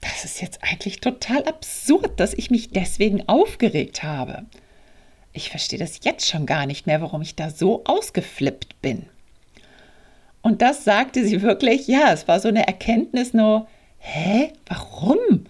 das 0.00 0.24
ist 0.24 0.40
jetzt 0.40 0.60
eigentlich 0.62 0.98
total 0.98 1.44
absurd, 1.44 2.18
dass 2.18 2.32
ich 2.32 2.50
mich 2.50 2.70
deswegen 2.70 3.28
aufgeregt 3.28 4.02
habe. 4.02 4.46
Ich 5.34 5.50
verstehe 5.50 5.78
das 5.78 6.00
jetzt 6.04 6.26
schon 6.26 6.46
gar 6.46 6.64
nicht 6.64 6.86
mehr, 6.86 7.02
warum 7.02 7.20
ich 7.20 7.34
da 7.34 7.50
so 7.50 7.84
ausgeflippt 7.84 8.80
bin. 8.80 9.04
Und 10.40 10.62
das 10.62 10.84
sagte 10.84 11.22
sie 11.26 11.42
wirklich, 11.42 11.86
ja, 11.86 12.14
es 12.14 12.26
war 12.28 12.40
so 12.40 12.48
eine 12.48 12.66
Erkenntnis 12.66 13.34
nur, 13.34 13.68
hä, 13.98 14.50
warum? 14.68 15.44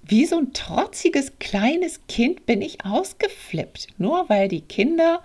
Wie 0.00 0.24
so 0.24 0.38
ein 0.38 0.54
trotziges 0.54 1.32
kleines 1.40 2.00
Kind 2.08 2.46
bin 2.46 2.62
ich 2.62 2.86
ausgeflippt, 2.86 3.88
nur 3.98 4.30
weil 4.30 4.48
die 4.48 4.62
Kinder 4.62 5.20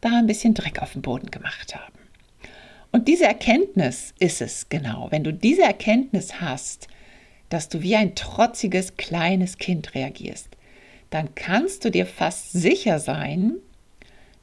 da 0.00 0.10
ein 0.10 0.28
bisschen 0.28 0.54
Dreck 0.54 0.80
auf 0.80 0.92
den 0.92 1.02
Boden 1.02 1.32
gemacht 1.32 1.74
haben. 1.74 1.97
Und 2.90 3.08
diese 3.08 3.24
Erkenntnis 3.24 4.14
ist 4.18 4.40
es 4.40 4.68
genau. 4.68 5.08
Wenn 5.10 5.24
du 5.24 5.32
diese 5.32 5.62
Erkenntnis 5.62 6.40
hast, 6.40 6.88
dass 7.48 7.68
du 7.68 7.82
wie 7.82 7.96
ein 7.96 8.14
trotziges 8.14 8.96
kleines 8.96 9.58
Kind 9.58 9.94
reagierst, 9.94 10.48
dann 11.10 11.34
kannst 11.34 11.84
du 11.84 11.90
dir 11.90 12.06
fast 12.06 12.52
sicher 12.52 12.98
sein, 12.98 13.54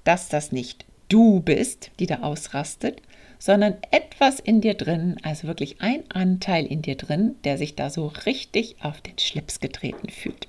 dass 0.03 0.29
das 0.29 0.51
nicht 0.51 0.85
du 1.09 1.39
bist, 1.39 1.91
die 1.99 2.07
da 2.07 2.21
ausrastet, 2.21 3.01
sondern 3.37 3.75
etwas 3.91 4.39
in 4.39 4.61
dir 4.61 4.73
drin, 4.73 5.17
also 5.21 5.47
wirklich 5.47 5.81
ein 5.81 6.03
Anteil 6.09 6.65
in 6.65 6.81
dir 6.81 6.95
drin, 6.95 7.35
der 7.43 7.57
sich 7.57 7.75
da 7.75 7.89
so 7.89 8.07
richtig 8.25 8.77
auf 8.81 9.01
den 9.01 9.19
Schlips 9.19 9.59
getreten 9.59 10.09
fühlt. 10.09 10.47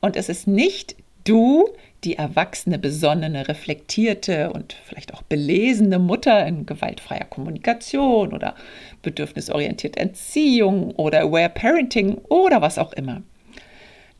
Und 0.00 0.16
es 0.16 0.28
ist 0.28 0.46
nicht 0.46 0.96
du, 1.24 1.68
die 2.06 2.16
erwachsene, 2.16 2.78
besonnene, 2.78 3.48
reflektierte 3.48 4.52
und 4.52 4.76
vielleicht 4.84 5.12
auch 5.12 5.22
belesene 5.22 5.98
Mutter 5.98 6.46
in 6.46 6.64
gewaltfreier 6.64 7.24
Kommunikation 7.24 8.32
oder 8.32 8.54
bedürfnisorientierte 9.02 9.98
Erziehung 9.98 10.92
oder 10.92 11.22
Aware 11.22 11.50
Parenting 11.50 12.14
oder 12.28 12.62
was 12.62 12.78
auch 12.78 12.92
immer. 12.92 13.22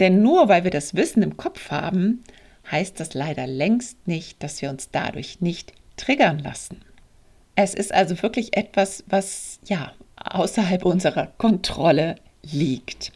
Denn 0.00 0.20
nur 0.20 0.48
weil 0.48 0.64
wir 0.64 0.72
das 0.72 0.94
Wissen 0.94 1.22
im 1.22 1.36
Kopf 1.36 1.70
haben, 1.70 2.24
heißt 2.70 2.98
das 2.98 3.14
leider 3.14 3.46
längst 3.46 4.08
nicht, 4.08 4.42
dass 4.42 4.60
wir 4.60 4.68
uns 4.68 4.90
dadurch 4.90 5.40
nicht 5.40 5.72
triggern 5.96 6.40
lassen. 6.40 6.80
Es 7.54 7.72
ist 7.72 7.94
also 7.94 8.20
wirklich 8.20 8.56
etwas, 8.56 9.04
was 9.06 9.60
ja 9.64 9.92
außerhalb 10.16 10.84
unserer 10.84 11.28
Kontrolle 11.38 12.16
liegt. 12.42 13.12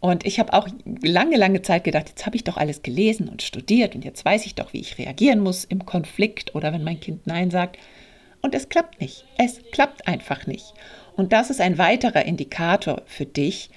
Und 0.00 0.26
ich 0.26 0.38
habe 0.38 0.52
auch 0.52 0.68
lange, 1.02 1.36
lange 1.36 1.62
Zeit 1.62 1.84
gedacht, 1.84 2.08
jetzt 2.08 2.26
habe 2.26 2.36
ich 2.36 2.44
doch 2.44 2.56
alles 2.56 2.82
gelesen 2.82 3.28
und 3.28 3.42
studiert 3.42 3.94
und 3.94 4.04
jetzt 4.04 4.24
weiß 4.24 4.46
ich 4.46 4.54
doch, 4.54 4.72
wie 4.72 4.80
ich 4.80 4.98
reagieren 4.98 5.40
muss 5.40 5.64
im 5.64 5.86
Konflikt 5.86 6.54
oder 6.54 6.72
wenn 6.72 6.84
mein 6.84 7.00
Kind 7.00 7.26
Nein 7.26 7.50
sagt. 7.50 7.78
Und 8.42 8.54
es 8.54 8.68
klappt 8.68 9.00
nicht. 9.00 9.24
Es 9.38 9.60
klappt 9.72 10.06
einfach 10.06 10.46
nicht. 10.46 10.74
Und 11.16 11.32
das 11.32 11.50
ist 11.50 11.60
ein 11.60 11.78
weiterer 11.78 12.26
Indikator 12.26 13.02
für 13.06 13.24
dich, 13.24 13.70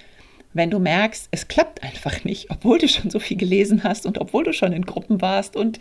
wenn 0.52 0.70
du 0.70 0.78
merkst, 0.78 1.28
es 1.30 1.48
klappt 1.48 1.82
einfach 1.82 2.24
nicht, 2.24 2.50
obwohl 2.50 2.78
du 2.78 2.88
schon 2.88 3.10
so 3.10 3.18
viel 3.18 3.36
gelesen 3.36 3.84
hast 3.84 4.04
und 4.04 4.18
obwohl 4.18 4.44
du 4.44 4.52
schon 4.52 4.72
in 4.72 4.84
Gruppen 4.84 5.20
warst 5.20 5.56
und 5.56 5.78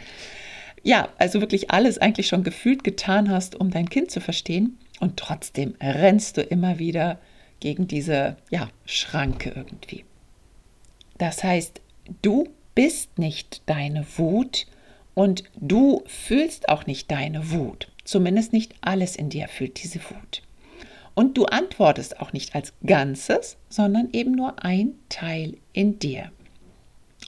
ja, 0.84 1.10
also 1.17 1.41
wirklich 1.41 1.72
alles 1.72 1.98
eigentlich 1.98 2.27
schon 2.27 2.43
gefühlt 2.43 2.84
getan 2.84 3.29
hast, 3.29 3.55
um 3.55 3.69
dein 3.69 3.89
Kind 3.89 4.12
zu 4.12 4.22
verstehen. 4.22 4.77
Und 5.01 5.17
trotzdem 5.17 5.75
rennst 5.81 6.38
du 6.38 6.41
immer 6.41 6.79
wieder 6.79 7.19
gegen 7.60 7.88
diese 7.88 8.38
ja, 8.50 8.69
Schranke 8.86 9.51
irgendwie. 9.55 10.05
Das 11.19 11.43
heißt, 11.43 11.79
du 12.23 12.49
bist 12.73 13.19
nicht 13.19 13.61
deine 13.67 14.05
Wut 14.17 14.65
Und 15.19 15.43
du 15.59 16.01
fühlst 16.07 16.69
auch 16.69 16.85
nicht 16.85 17.11
deine 17.11 17.51
Wut. 17.51 17.91
Zumindest 18.05 18.53
nicht 18.53 18.73
alles 18.79 19.17
in 19.17 19.29
dir 19.29 19.49
fühlt 19.49 19.83
diese 19.83 19.99
Wut. 19.99 20.41
Und 21.13 21.38
du 21.38 21.45
antwortest 21.45 22.21
auch 22.21 22.31
nicht 22.31 22.55
als 22.55 22.71
Ganzes, 22.85 23.57
sondern 23.67 24.07
eben 24.13 24.31
nur 24.31 24.63
ein 24.63 24.93
Teil 25.09 25.57
in 25.73 25.99
dir. 25.99 26.31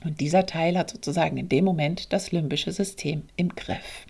Und 0.06 0.22
dieser 0.22 0.46
Teil 0.46 0.78
hat 0.78 0.90
sozusagen 0.90 1.36
in 1.36 1.50
dem 1.50 1.66
Moment 1.66 2.14
das 2.14 2.32
limbische 2.32 2.72
System 2.72 3.24
im 3.36 3.50
Griff. 3.50 4.06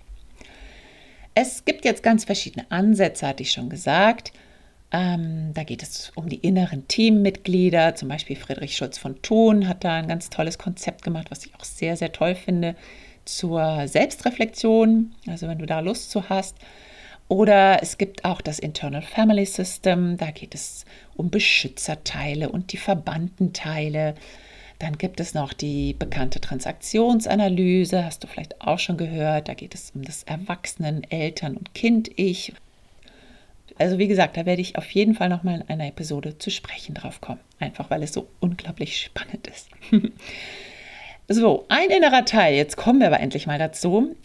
Es 1.34 1.66
gibt 1.66 1.84
jetzt 1.84 2.04
ganz 2.04 2.26
verschiedene 2.26 2.70
Ansätze, 2.70 3.26
hatte 3.26 3.42
ich 3.42 3.52
schon 3.52 3.70
gesagt. 3.70 4.32
Ähm, 4.92 5.54
da 5.54 5.64
geht 5.64 5.84
es 5.84 6.12
um 6.16 6.28
die 6.28 6.38
inneren 6.38 6.88
Teammitglieder. 6.88 7.96
Zum 7.96 8.10
Beispiel 8.10 8.36
Friedrich 8.36 8.76
Schulz 8.76 8.98
von 8.98 9.22
Thun 9.22 9.68
hat 9.68 9.84
da 9.84 9.96
ein 9.96 10.08
ganz 10.08 10.30
tolles 10.30 10.58
Konzept 10.58 11.04
gemacht, 11.04 11.32
was 11.32 11.46
ich 11.46 11.56
auch 11.56 11.64
sehr, 11.64 11.96
sehr 11.96 12.12
toll 12.12 12.36
finde, 12.36 12.76
zur 13.24 13.88
Selbstreflexion. 13.88 15.14
Also 15.28 15.48
wenn 15.48 15.60
du 15.60 15.66
da 15.66 15.80
Lust 15.80 16.12
zu 16.12 16.30
hast. 16.30 16.58
Oder 17.30 17.82
es 17.82 17.98
gibt 17.98 18.26
auch 18.26 18.42
das 18.42 18.60
Internal 18.60 19.02
Family 19.02 19.46
System. 19.46 20.18
Da 20.18 20.32
geht 20.32 20.54
es 20.54 20.84
um 21.16 21.30
Beschützerteile 21.30 22.50
und 22.50 22.74
die 22.74 22.78
verbannten 22.78 23.54
Teile. 23.54 24.16
Dann 24.80 24.98
gibt 24.98 25.22
es 25.22 25.34
noch 25.34 25.54
die 25.54 25.94
bekannte 25.94 26.42
Transaktionsanalyse, 26.42 28.04
hast 28.04 28.24
du 28.24 28.28
vielleicht 28.28 28.60
auch 28.62 28.80
schon 28.80 28.98
gehört. 28.98 29.48
Da 29.48 29.54
geht 29.54 29.76
es 29.76 29.92
um 29.92 30.04
das 30.04 30.24
Erwachsenen, 30.24 31.04
Eltern 31.10 31.56
und 31.56 31.74
Kind-Ich. 31.74 32.54
Also 33.78 33.98
wie 33.98 34.08
gesagt, 34.08 34.38
da 34.38 34.46
werde 34.46 34.62
ich 34.62 34.78
auf 34.78 34.90
jeden 34.92 35.16
Fall 35.16 35.30
noch 35.30 35.44
mal 35.44 35.56
in 35.56 35.70
einer 35.70 35.88
Episode 35.88 36.38
zu 36.38 36.50
sprechen 36.50 36.96
drauf 36.96 37.22
kommen, 37.22 37.40
einfach 37.60 37.90
weil 37.90 38.04
es 38.04 38.14
so 38.14 38.28
unglaublich 38.40 38.98
spannend 38.98 39.48
ist. 39.48 39.70
so, 41.28 41.66
ein 41.70 41.90
innerer 41.90 42.26
Teil, 42.26 42.56
jetzt 42.56 42.78
kommen 42.78 43.00
wir 43.00 43.08
aber 43.08 43.20
endlich 43.20 43.48
mal 43.48 43.60
dazu, 43.60 44.16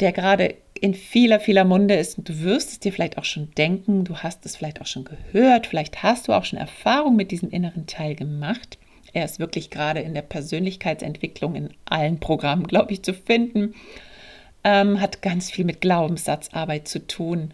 der 0.00 0.12
gerade 0.12 0.54
in 0.80 0.94
vieler, 0.94 1.40
vieler 1.40 1.64
Munde 1.64 1.94
ist 1.94 2.18
du 2.18 2.40
wirst 2.40 2.70
es 2.70 2.80
dir 2.80 2.92
vielleicht 2.92 3.18
auch 3.18 3.24
schon 3.24 3.50
denken, 3.56 4.04
du 4.04 4.18
hast 4.18 4.46
es 4.46 4.56
vielleicht 4.56 4.80
auch 4.80 4.86
schon 4.86 5.04
gehört, 5.04 5.66
vielleicht 5.66 6.02
hast 6.02 6.28
du 6.28 6.32
auch 6.32 6.44
schon 6.44 6.58
Erfahrung 6.58 7.16
mit 7.16 7.30
diesem 7.30 7.50
inneren 7.50 7.86
Teil 7.86 8.14
gemacht. 8.14 8.78
Er 9.12 9.24
ist 9.24 9.38
wirklich 9.38 9.70
gerade 9.70 10.00
in 10.00 10.14
der 10.14 10.22
Persönlichkeitsentwicklung 10.22 11.54
in 11.54 11.70
allen 11.86 12.20
Programmen, 12.20 12.66
glaube 12.66 12.92
ich, 12.92 13.02
zu 13.02 13.14
finden. 13.14 13.74
Ähm, 14.64 15.00
hat 15.00 15.22
ganz 15.22 15.50
viel 15.50 15.64
mit 15.64 15.80
Glaubenssatzarbeit 15.80 16.88
zu 16.88 17.06
tun. 17.06 17.52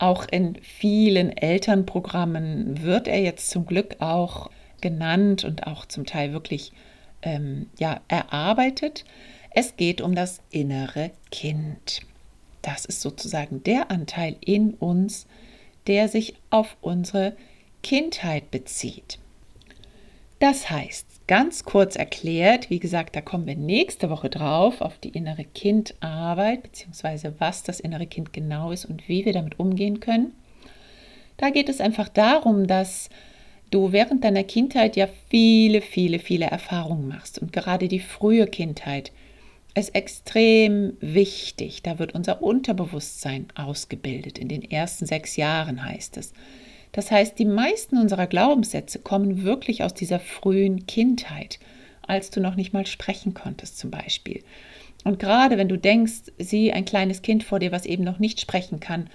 Auch 0.00 0.26
in 0.30 0.56
vielen 0.62 1.30
Elternprogrammen 1.36 2.82
wird 2.82 3.06
er 3.06 3.20
jetzt 3.20 3.50
zum 3.50 3.66
Glück 3.66 3.96
auch 4.00 4.50
genannt 4.80 5.44
und 5.44 5.66
auch 5.66 5.84
zum 5.84 6.06
Teil 6.06 6.32
wirklich 6.32 6.72
ähm, 7.20 7.66
ja, 7.78 8.00
erarbeitet. 8.08 9.04
Es 9.50 9.76
geht 9.76 10.00
um 10.00 10.14
das 10.14 10.40
innere 10.50 11.10
Kind. 11.30 12.00
Das 12.62 12.86
ist 12.86 13.02
sozusagen 13.02 13.62
der 13.62 13.90
Anteil 13.90 14.36
in 14.40 14.72
uns, 14.72 15.26
der 15.86 16.08
sich 16.08 16.34
auf 16.48 16.78
unsere 16.80 17.36
Kindheit 17.82 18.50
bezieht. 18.50 19.18
Das 20.38 20.70
heißt, 20.70 21.09
ganz 21.30 21.62
kurz 21.62 21.94
erklärt, 21.94 22.70
wie 22.70 22.80
gesagt, 22.80 23.14
da 23.14 23.20
kommen 23.20 23.46
wir 23.46 23.54
nächste 23.54 24.10
Woche 24.10 24.28
drauf 24.28 24.80
auf 24.80 24.98
die 24.98 25.10
innere 25.10 25.44
Kindarbeit, 25.44 26.64
beziehungsweise 26.64 27.36
was 27.38 27.62
das 27.62 27.78
innere 27.78 28.08
Kind 28.08 28.32
genau 28.32 28.72
ist 28.72 28.84
und 28.84 29.08
wie 29.08 29.24
wir 29.24 29.32
damit 29.32 29.60
umgehen 29.60 30.00
können. 30.00 30.32
Da 31.36 31.50
geht 31.50 31.68
es 31.68 31.80
einfach 31.80 32.08
darum, 32.08 32.66
dass 32.66 33.10
du 33.70 33.92
während 33.92 34.24
deiner 34.24 34.42
Kindheit 34.42 34.96
ja 34.96 35.08
viele, 35.28 35.82
viele, 35.82 36.18
viele 36.18 36.46
Erfahrungen 36.46 37.06
machst 37.06 37.38
und 37.38 37.52
gerade 37.52 37.86
die 37.86 38.00
frühe 38.00 38.48
Kindheit 38.48 39.12
ist 39.76 39.94
extrem 39.94 40.94
wichtig. 40.98 41.84
Da 41.84 42.00
wird 42.00 42.12
unser 42.12 42.42
Unterbewusstsein 42.42 43.46
ausgebildet. 43.54 44.36
In 44.36 44.48
den 44.48 44.68
ersten 44.68 45.06
sechs 45.06 45.36
Jahren 45.36 45.84
heißt 45.84 46.16
es. 46.16 46.32
Das 46.92 47.10
heißt, 47.10 47.38
die 47.38 47.44
meisten 47.44 47.98
unserer 47.98 48.26
Glaubenssätze 48.26 48.98
kommen 48.98 49.44
wirklich 49.44 49.82
aus 49.84 49.94
dieser 49.94 50.18
frühen 50.18 50.86
Kindheit, 50.86 51.58
als 52.06 52.30
du 52.30 52.40
noch 52.40 52.56
nicht 52.56 52.72
mal 52.72 52.86
sprechen 52.86 53.34
konntest 53.34 53.78
zum 53.78 53.90
Beispiel. 53.90 54.42
Und 55.04 55.18
gerade 55.18 55.56
wenn 55.56 55.68
du 55.68 55.78
denkst, 55.78 56.32
sieh 56.38 56.72
ein 56.72 56.84
kleines 56.84 57.22
Kind 57.22 57.44
vor 57.44 57.58
dir, 57.58 57.72
was 57.72 57.86
eben 57.86 58.04
noch 58.04 58.18
nicht 58.18 58.40
sprechen 58.40 58.80
kann 58.80 59.08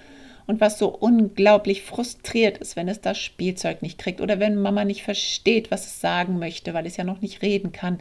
und 0.46 0.60
was 0.60 0.78
so 0.78 0.88
unglaublich 0.88 1.82
frustriert 1.82 2.58
ist, 2.58 2.76
wenn 2.76 2.88
es 2.88 3.00
das 3.00 3.18
Spielzeug 3.18 3.82
nicht 3.82 3.98
kriegt 3.98 4.20
oder 4.20 4.40
wenn 4.40 4.56
Mama 4.56 4.84
nicht 4.84 5.02
versteht, 5.02 5.70
was 5.70 5.86
es 5.86 6.00
sagen 6.00 6.38
möchte, 6.38 6.74
weil 6.74 6.86
es 6.86 6.96
ja 6.96 7.04
noch 7.04 7.20
nicht 7.20 7.42
reden 7.42 7.72
kann, 7.72 7.98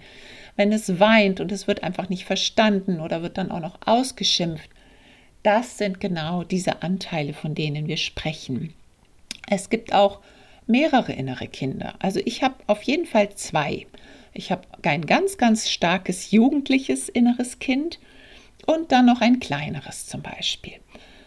wenn 0.55 0.71
es 0.71 0.99
weint 0.99 1.39
und 1.39 1.51
es 1.51 1.67
wird 1.67 1.83
einfach 1.83 2.09
nicht 2.09 2.25
verstanden 2.25 3.01
oder 3.01 3.21
wird 3.21 3.37
dann 3.37 3.51
auch 3.51 3.59
noch 3.59 3.79
ausgeschimpft. 3.85 4.69
Das 5.43 5.77
sind 5.77 5.99
genau 5.99 6.43
diese 6.43 6.81
Anteile, 6.81 7.33
von 7.33 7.53
denen 7.53 7.87
wir 7.87 7.97
sprechen. 7.97 8.73
Es 9.47 9.69
gibt 9.69 9.93
auch 9.93 10.21
mehrere 10.67 11.13
innere 11.13 11.47
Kinder. 11.47 11.95
Also 11.99 12.19
ich 12.25 12.43
habe 12.43 12.55
auf 12.67 12.81
jeden 12.83 13.05
Fall 13.05 13.29
zwei. 13.35 13.85
Ich 14.33 14.51
habe 14.51 14.63
ein 14.83 15.05
ganz, 15.05 15.37
ganz 15.37 15.69
starkes 15.69 16.31
jugendliches 16.31 17.09
inneres 17.09 17.59
Kind 17.59 17.99
und 18.65 18.91
dann 18.91 19.05
noch 19.05 19.21
ein 19.21 19.39
kleineres 19.39 20.07
zum 20.07 20.21
Beispiel. 20.21 20.73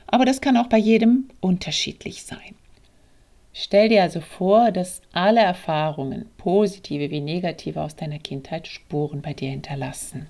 Aber 0.06 0.24
das 0.24 0.40
kann 0.40 0.56
auch 0.56 0.66
bei 0.66 0.78
jedem 0.78 1.28
unterschiedlich 1.40 2.22
sein. 2.22 2.54
Stell 3.52 3.88
dir 3.88 4.02
also 4.02 4.20
vor, 4.20 4.70
dass 4.70 5.02
alle 5.12 5.40
Erfahrungen, 5.40 6.26
positive 6.36 7.10
wie 7.10 7.20
negative 7.20 7.82
aus 7.82 7.96
deiner 7.96 8.18
Kindheit, 8.18 8.68
Spuren 8.68 9.20
bei 9.20 9.32
dir 9.32 9.50
hinterlassen. 9.50 10.28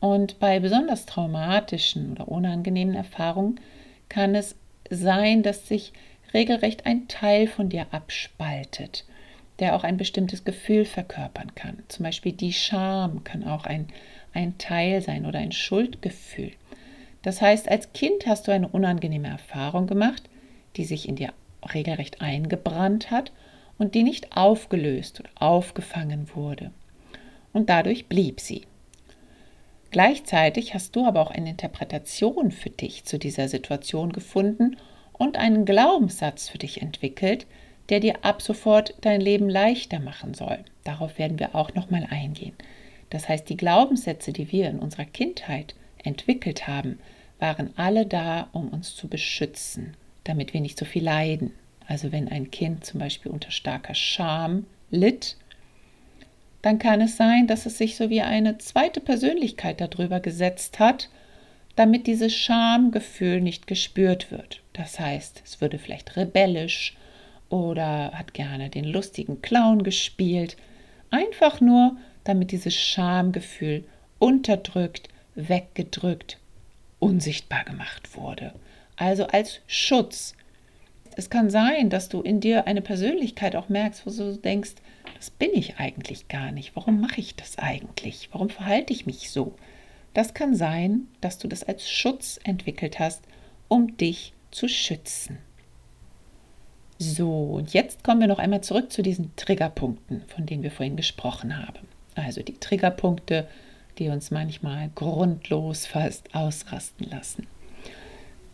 Und 0.00 0.38
bei 0.38 0.60
besonders 0.60 1.06
traumatischen 1.06 2.12
oder 2.12 2.28
unangenehmen 2.28 2.94
Erfahrungen 2.94 3.60
kann 4.08 4.34
es 4.34 4.56
sein, 4.88 5.42
dass 5.42 5.68
sich 5.68 5.92
regelrecht 6.36 6.84
ein 6.84 7.08
Teil 7.08 7.48
von 7.48 7.70
dir 7.70 7.86
abspaltet, 7.92 9.06
der 9.58 9.74
auch 9.74 9.84
ein 9.84 9.96
bestimmtes 9.96 10.44
Gefühl 10.44 10.84
verkörpern 10.84 11.54
kann. 11.54 11.82
Zum 11.88 12.04
Beispiel 12.04 12.32
die 12.32 12.52
Scham 12.52 13.24
kann 13.24 13.42
auch 13.42 13.64
ein, 13.64 13.88
ein 14.34 14.58
Teil 14.58 15.00
sein 15.00 15.24
oder 15.24 15.38
ein 15.38 15.52
Schuldgefühl. 15.52 16.52
Das 17.22 17.40
heißt, 17.40 17.70
als 17.70 17.94
Kind 17.94 18.26
hast 18.26 18.46
du 18.46 18.52
eine 18.52 18.68
unangenehme 18.68 19.28
Erfahrung 19.28 19.86
gemacht, 19.86 20.28
die 20.76 20.84
sich 20.84 21.08
in 21.08 21.16
dir 21.16 21.32
regelrecht 21.72 22.20
eingebrannt 22.20 23.10
hat 23.10 23.32
und 23.78 23.94
die 23.94 24.02
nicht 24.02 24.36
aufgelöst 24.36 25.20
oder 25.20 25.30
aufgefangen 25.36 26.28
wurde. 26.34 26.70
Und 27.54 27.70
dadurch 27.70 28.08
blieb 28.08 28.40
sie. 28.40 28.66
Gleichzeitig 29.90 30.74
hast 30.74 30.94
du 30.94 31.06
aber 31.06 31.22
auch 31.22 31.30
eine 31.30 31.48
Interpretation 31.48 32.50
für 32.50 32.68
dich 32.68 33.06
zu 33.06 33.18
dieser 33.18 33.48
Situation 33.48 34.12
gefunden 34.12 34.76
und 35.18 35.36
einen 35.36 35.64
Glaubenssatz 35.64 36.48
für 36.48 36.58
dich 36.58 36.82
entwickelt, 36.82 37.46
der 37.88 38.00
dir 38.00 38.24
ab 38.24 38.42
sofort 38.42 38.94
dein 39.00 39.20
Leben 39.20 39.48
leichter 39.48 40.00
machen 40.00 40.34
soll. 40.34 40.58
Darauf 40.84 41.18
werden 41.18 41.38
wir 41.38 41.54
auch 41.54 41.74
noch 41.74 41.90
mal 41.90 42.06
eingehen. 42.10 42.54
Das 43.10 43.28
heißt, 43.28 43.48
die 43.48 43.56
Glaubenssätze, 43.56 44.32
die 44.32 44.50
wir 44.50 44.68
in 44.68 44.78
unserer 44.78 45.04
Kindheit 45.04 45.74
entwickelt 46.02 46.66
haben, 46.66 46.98
waren 47.38 47.70
alle 47.76 48.06
da, 48.06 48.48
um 48.52 48.68
uns 48.68 48.96
zu 48.96 49.08
beschützen, 49.08 49.94
damit 50.24 50.54
wir 50.54 50.60
nicht 50.60 50.78
so 50.78 50.84
viel 50.84 51.04
leiden. 51.04 51.52
Also 51.86 52.10
wenn 52.10 52.28
ein 52.28 52.50
Kind 52.50 52.84
zum 52.84 52.98
Beispiel 53.00 53.30
unter 53.30 53.50
starker 53.50 53.94
Scham 53.94 54.66
litt, 54.90 55.36
dann 56.62 56.78
kann 56.78 57.00
es 57.00 57.16
sein, 57.16 57.46
dass 57.46 57.66
es 57.66 57.78
sich 57.78 57.96
so 57.96 58.10
wie 58.10 58.22
eine 58.22 58.58
zweite 58.58 59.00
Persönlichkeit 59.00 59.80
darüber 59.80 60.18
gesetzt 60.18 60.80
hat 60.80 61.08
damit 61.76 62.06
dieses 62.06 62.34
Schamgefühl 62.34 63.40
nicht 63.40 63.66
gespürt 63.66 64.30
wird. 64.30 64.62
Das 64.72 64.98
heißt, 64.98 65.42
es 65.44 65.60
würde 65.60 65.78
vielleicht 65.78 66.16
rebellisch 66.16 66.96
oder 67.48 68.12
hat 68.12 68.34
gerne 68.34 68.70
den 68.70 68.84
lustigen 68.84 69.40
Clown 69.42 69.82
gespielt, 69.82 70.56
einfach 71.10 71.60
nur, 71.60 71.96
damit 72.24 72.50
dieses 72.50 72.74
Schamgefühl 72.74 73.84
unterdrückt, 74.18 75.08
weggedrückt, 75.34 76.38
unsichtbar 76.98 77.64
gemacht 77.64 78.16
wurde. 78.16 78.52
Also 78.96 79.26
als 79.26 79.60
Schutz. 79.66 80.34
Es 81.14 81.30
kann 81.30 81.50
sein, 81.50 81.88
dass 81.88 82.08
du 82.08 82.20
in 82.20 82.40
dir 82.40 82.66
eine 82.66 82.82
Persönlichkeit 82.82 83.54
auch 83.54 83.68
merkst, 83.68 84.06
wo 84.06 84.10
du 84.10 84.36
denkst, 84.36 84.72
das 85.16 85.30
bin 85.30 85.50
ich 85.54 85.76
eigentlich 85.78 86.28
gar 86.28 86.52
nicht. 86.52 86.74
Warum 86.74 87.00
mache 87.00 87.20
ich 87.20 87.36
das 87.36 87.58
eigentlich? 87.58 88.28
Warum 88.32 88.50
verhalte 88.50 88.92
ich 88.92 89.06
mich 89.06 89.30
so? 89.30 89.54
Das 90.16 90.32
kann 90.32 90.54
sein, 90.54 91.08
dass 91.20 91.36
du 91.36 91.46
das 91.46 91.62
als 91.62 91.90
Schutz 91.90 92.40
entwickelt 92.42 92.98
hast, 92.98 93.22
um 93.68 93.98
dich 93.98 94.32
zu 94.50 94.66
schützen. 94.66 95.36
So, 96.98 97.30
und 97.30 97.74
jetzt 97.74 98.02
kommen 98.02 98.22
wir 98.22 98.26
noch 98.26 98.38
einmal 98.38 98.62
zurück 98.62 98.90
zu 98.90 99.02
diesen 99.02 99.36
Triggerpunkten, 99.36 100.22
von 100.28 100.46
denen 100.46 100.62
wir 100.62 100.70
vorhin 100.70 100.96
gesprochen 100.96 101.58
haben. 101.58 101.86
Also 102.14 102.42
die 102.42 102.54
Triggerpunkte, 102.54 103.46
die 103.98 104.08
uns 104.08 104.30
manchmal 104.30 104.88
grundlos 104.94 105.84
fast 105.84 106.34
ausrasten 106.34 107.10
lassen. 107.10 107.46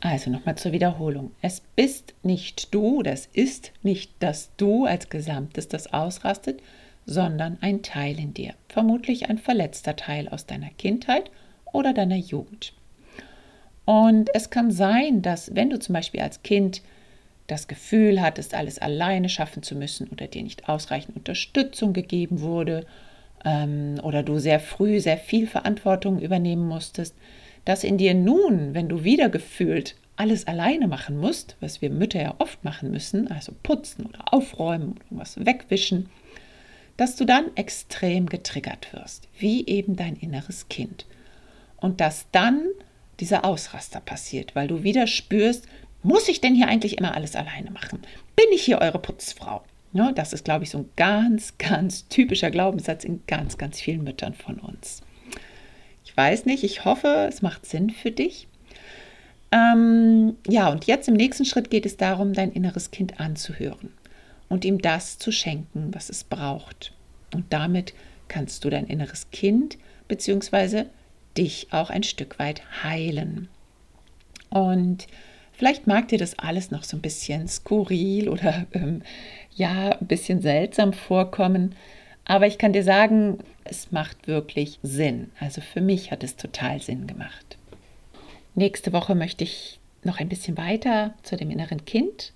Also 0.01 0.31
nochmal 0.31 0.59
zur 0.59 0.73
Wiederholung. 0.73 1.31
Es 1.43 1.63
bist 1.77 2.15
nicht 2.25 2.75
du, 2.75 3.05
das 3.05 3.27
ist 3.35 3.71
nicht 3.85 4.11
das 4.19 4.51
Du 4.57 4.85
als 4.85 5.11
Gesamtes, 5.11 5.69
das 5.69 5.93
ausrastet, 5.93 6.61
sondern 7.07 7.59
ein 7.61 7.85
Teil 7.85 8.19
in 8.19 8.35
dir. 8.35 8.55
Vermutlich 8.69 9.31
ein 9.31 9.39
verletzter 9.39 9.95
Teil 9.95 10.29
aus 10.29 10.47
deiner 10.47 10.71
Kindheit 10.71 11.31
oder 11.73 11.93
deiner 11.93 12.17
Jugend. 12.17 12.73
Und 13.85 14.31
es 14.35 14.51
kann 14.51 14.71
sein, 14.71 15.23
dass 15.23 15.55
wenn 15.55 15.71
du 15.71 15.79
zum 15.79 15.95
Beispiel 15.95 16.21
als 16.21 16.43
Kind 16.43 16.83
das 17.47 17.69
Gefühl 17.69 18.21
hattest, 18.23 18.55
alles 18.55 18.79
alleine 18.79 19.29
schaffen 19.29 19.63
zu 19.63 19.75
müssen 19.75 20.09
oder 20.09 20.27
dir 20.27 20.43
nicht 20.43 20.69
ausreichend 20.69 21.17
Unterstützung 21.17 21.93
gegeben 21.93 22.41
wurde 22.41 22.87
ähm, 23.45 24.01
oder 24.03 24.23
du 24.23 24.39
sehr 24.39 24.61
früh 24.61 25.01
sehr 25.01 25.19
viel 25.19 25.47
Verantwortung 25.47 26.21
übernehmen 26.21 26.67
musstest, 26.67 27.15
dass 27.65 27.85
in 27.85 27.99
dir 27.99 28.15
nun, 28.15 28.75
wenn 28.75 28.89
du 28.89 29.05
wieder 29.05 29.29
gefühlt 29.29 29.97
alles 30.17 30.47
alleine 30.47 30.89
machen 30.89 31.19
musst, 31.19 31.57
was 31.61 31.83
wir 31.83 31.91
Mütter 31.91 32.23
ja 32.23 32.35
oft 32.39 32.65
machen 32.65 32.91
müssen, 32.91 33.31
also 33.31 33.53
putzen 33.63 34.07
oder 34.07 34.33
aufräumen 34.33 34.93
oder 34.93 35.05
irgendwas 35.05 35.45
wegwischen, 35.45 36.11
dass 36.97 37.17
du 37.17 37.25
dann 37.25 37.47
extrem 37.57 38.27
getriggert 38.27 38.93
wirst, 38.93 39.29
wie 39.39 39.67
eben 39.67 39.97
dein 39.97 40.17
inneres 40.17 40.69
Kind. 40.69 41.07
Und 41.83 42.01
dass 42.01 42.27
dann 42.31 42.63
dieser 43.21 43.45
Ausraster 43.45 44.01
passiert, 44.01 44.55
weil 44.55 44.69
du 44.69 44.83
wieder 44.85 45.07
spürst, 45.07 45.67
muss 46.03 46.29
ich 46.29 46.41
denn 46.41 46.55
hier 46.55 46.69
eigentlich 46.69 46.97
immer 46.97 47.15
alles 47.15 47.37
alleine 47.37 47.71
machen? 47.71 48.01
Bin 48.37 48.47
ich 48.55 48.63
hier 48.63 48.81
eure 48.81 48.99
Putzfrau? 48.99 49.63
Ja, 49.93 50.13
das 50.13 50.33
ist, 50.33 50.45
glaube 50.45 50.65
ich, 50.65 50.71
so 50.71 50.79
ein 50.79 50.91
ganz, 50.97 51.59
ganz 51.59 52.09
typischer 52.09 52.51
Glaubenssatz 52.51 53.05
in 53.05 53.23
ganz, 53.27 53.59
ganz 53.59 53.81
vielen 53.81 54.05
Müttern 54.05 54.33
von 54.33 54.59
uns. 54.59 55.03
Ich 56.05 56.17
weiß 56.17 56.47
nicht, 56.47 56.65
ich 56.65 56.85
hoffe, 56.85 57.27
es 57.29 57.43
macht 57.43 57.67
Sinn 57.67 57.91
für 57.91 58.11
dich. 58.11 58.49
Ähm, 59.51 60.37
ja, 60.49 60.71
und 60.71 60.87
jetzt 60.87 61.09
im 61.09 61.15
nächsten 61.15 61.45
Schritt 61.45 61.69
geht 61.69 61.85
es 61.85 61.97
darum, 61.99 62.33
dein 62.33 62.53
inneres 62.53 62.91
Kind 62.91 63.21
anzuhören 63.21 63.93
und 64.49 64.65
ihm 64.65 64.79
das 64.81 65.19
zu 65.19 65.31
schenken, 65.31 65.91
was 65.93 66.09
es 66.09 66.25
braucht. 66.25 66.95
Und 67.35 67.53
damit 67.53 67.93
kannst 68.29 68.65
du 68.65 68.71
dein 68.71 68.87
inneres 68.87 69.31
Kind 69.31 69.79
bzw. 70.09 70.87
dich 71.37 71.69
auch 71.71 71.91
ein 71.91 72.03
Stück 72.03 72.39
weit 72.39 72.63
heilen. 72.83 73.49
Und 74.51 75.07
vielleicht 75.53 75.87
mag 75.87 76.09
dir 76.09 76.19
das 76.19 76.39
alles 76.39 76.71
noch 76.71 76.85
so 76.85 76.97
ein 76.97 77.03
bisschen 77.03 77.49
skurril 77.49 78.29
oder 78.29 78.67
ähm, 78.73 79.03
ja, 79.55 79.93
ein 79.93 80.07
bisschen 80.07 80.43
seltsam 80.43 80.93
vorkommen. 80.93 81.75
Aber 82.25 82.47
ich 82.47 82.59
kann 82.59 82.73
dir 82.73 82.85
sagen, 82.85 83.39
es 83.65 83.91
macht 83.93 84.29
wirklich 84.29 84.79
Sinn. 84.83 85.31
Also 85.41 85.61
für 85.61 85.81
mich 85.81 86.11
hat 86.11 86.23
es 86.23 86.37
total 86.37 86.81
Sinn 86.81 87.07
gemacht. 87.07 87.57
Nächste 88.55 88.93
Woche 88.93 89.15
möchte 89.15 89.45
ich 89.45 89.81
noch 90.05 90.19
ein 90.21 90.29
bisschen 90.29 90.57
weiter 90.57 91.15
zu 91.23 91.37
dem 91.37 91.51
inneren 91.51 91.85
Kind 91.85 92.33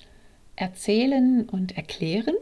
erzählen 0.56 1.48
und 1.48 1.76
erklären. 1.76 2.34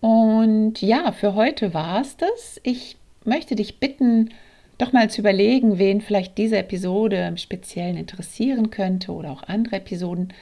Und 0.00 0.80
ja, 0.80 1.12
für 1.12 1.34
heute 1.34 1.74
war 1.74 2.00
es 2.00 2.16
das. 2.16 2.60
Ich 2.62 2.96
möchte 3.24 3.56
dich 3.56 3.78
bitten, 3.78 4.30
doch 4.78 4.92
mal 4.92 5.08
zu 5.10 5.20
überlegen, 5.20 5.78
wen 5.78 6.00
vielleicht 6.00 6.36
diese 6.38 6.58
Episode 6.58 7.26
im 7.26 7.36
Speziellen 7.36 7.96
interessieren 7.96 8.70
könnte 8.70 9.12
oder 9.12 9.30
auch 9.30 9.42
andere 9.42 9.76
Episoden. 9.76 10.32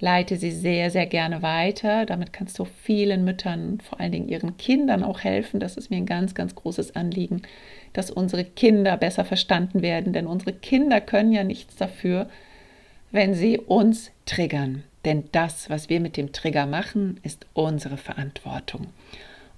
Leite 0.00 0.36
sie 0.36 0.50
sehr, 0.50 0.90
sehr 0.90 1.06
gerne 1.06 1.42
weiter. 1.42 2.06
Damit 2.06 2.32
kannst 2.32 2.58
du 2.58 2.64
vielen 2.64 3.24
Müttern, 3.24 3.78
vor 3.80 4.00
allen 4.00 4.10
Dingen 4.10 4.28
ihren 4.28 4.56
Kindern 4.56 5.04
auch 5.04 5.20
helfen. 5.20 5.60
Das 5.60 5.76
ist 5.76 5.90
mir 5.90 5.96
ein 5.96 6.06
ganz, 6.06 6.34
ganz 6.34 6.56
großes 6.56 6.96
Anliegen, 6.96 7.42
dass 7.92 8.10
unsere 8.10 8.44
Kinder 8.44 8.96
besser 8.96 9.24
verstanden 9.24 9.80
werden, 9.80 10.12
denn 10.12 10.26
unsere 10.26 10.52
Kinder 10.54 11.00
können 11.00 11.32
ja 11.32 11.44
nichts 11.44 11.76
dafür, 11.76 12.28
wenn 13.12 13.34
sie 13.34 13.58
uns 13.58 14.10
triggern. 14.26 14.82
Denn 15.04 15.24
das, 15.32 15.70
was 15.70 15.88
wir 15.88 16.00
mit 16.00 16.16
dem 16.16 16.32
Trigger 16.32 16.66
machen, 16.66 17.20
ist 17.22 17.46
unsere 17.52 17.96
Verantwortung. 17.96 18.88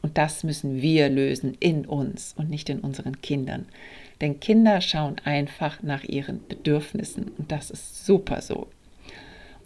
Und 0.03 0.19
das 0.19 0.45
müssen 0.45 0.83
wir 0.83 1.09
lösen 1.09 1.57
in 1.61 1.87
uns 1.87 2.35
und 2.37 2.51
nicht 2.51 2.69
in 2.69 2.81
unseren 2.81 3.23
Kindern. 3.23 3.65
Denn 4.25 4.41
Kinder 4.41 4.81
schauen 4.81 5.17
einfach 5.25 5.83
nach 5.83 6.03
ihren 6.03 6.47
Bedürfnissen 6.49 7.33
und 7.37 7.53
das 7.53 7.71
ist 7.71 8.07
super 8.07 8.41
so. 8.41 8.69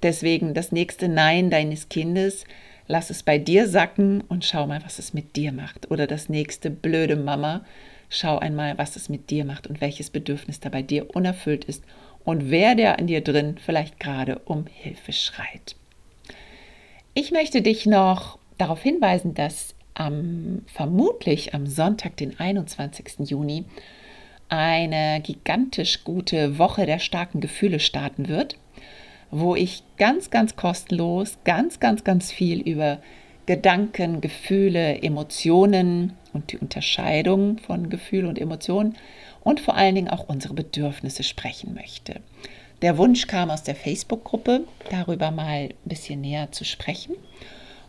Deswegen 0.03 0.53
das 0.53 0.73
nächste 0.73 1.09
Nein 1.09 1.49
deines 1.49 1.89
Kindes, 1.89 2.45
lass 2.89 3.09
es 3.09 3.23
bei 3.23 3.39
dir 3.39 3.69
sacken 3.69 4.21
und 4.23 4.45
schau 4.45 4.67
mal, 4.67 4.83
was 4.85 4.99
es 4.99 5.15
mit 5.15 5.37
dir 5.37 5.53
macht. 5.53 5.91
Oder 5.91 6.09
das 6.09 6.29
nächste 6.29 6.71
blöde 6.71 7.17
Mama, 7.17 7.63
Schau 8.11 8.39
einmal, 8.39 8.79
was 8.79 8.97
es 8.97 9.09
mit 9.09 9.31
dir 9.31 9.45
macht 9.45 9.67
und 9.67 9.81
welches 9.81 10.11
Bedürfnis 10.11 10.61
da 10.61 10.71
bei 10.71 10.83
dir 10.83 11.15
unerfüllt 11.15 11.65
ist 11.67 11.85
und 12.25 12.51
wer 12.51 12.75
der 12.75 12.99
in 12.99 13.07
dir 13.07 13.21
drin 13.21 13.59
vielleicht 13.65 14.01
gerade 14.01 14.39
um 14.41 14.67
Hilfe 14.67 15.13
schreit. 15.13 15.77
Ich 17.13 17.33
möchte 17.33 17.61
dich 17.61 17.85
noch 17.85 18.39
darauf 18.57 18.83
hinweisen, 18.83 19.35
dass 19.35 19.75
am, 19.95 20.63
vermutlich 20.73 21.55
am 21.55 21.67
Sonntag, 21.67 22.17
den 22.17 22.39
21. 22.39 23.29
Juni, 23.29 23.65
eine 24.49 25.21
gigantisch 25.21 26.05
gute 26.05 26.59
Woche 26.59 26.87
der 26.87 26.99
starken 26.99 27.41
Gefühle 27.41 27.81
starten 27.81 28.29
wird, 28.29 28.57
wo 29.31 29.55
ich 29.55 29.83
ganz, 29.97 30.31
ganz 30.31 30.57
kostenlos, 30.57 31.39
ganz, 31.45 31.81
ganz, 31.81 32.05
ganz 32.05 32.33
viel 32.33 32.61
über 32.61 32.99
Gedanken, 33.47 34.21
Gefühle, 34.21 35.03
Emotionen 35.03 36.13
und 36.33 36.53
die 36.53 36.59
Unterscheidung 36.59 37.59
von 37.59 37.89
Gefühl 37.89 38.27
und 38.27 38.39
Emotionen 38.39 38.97
und 39.43 39.61
vor 39.61 39.75
allen 39.75 39.95
Dingen 39.95 40.09
auch 40.09 40.29
unsere 40.29 40.55
Bedürfnisse 40.55 41.23
sprechen 41.23 41.75
möchte. 41.75 42.21
Der 42.83 42.97
Wunsch 42.97 43.27
kam 43.27 43.51
aus 43.51 43.63
der 43.63 43.75
Facebook-Gruppe, 43.75 44.65
darüber 44.91 45.31
mal 45.31 45.71
ein 45.71 45.75
bisschen 45.85 46.21
näher 46.21 46.53
zu 46.53 46.65
sprechen. 46.65 47.17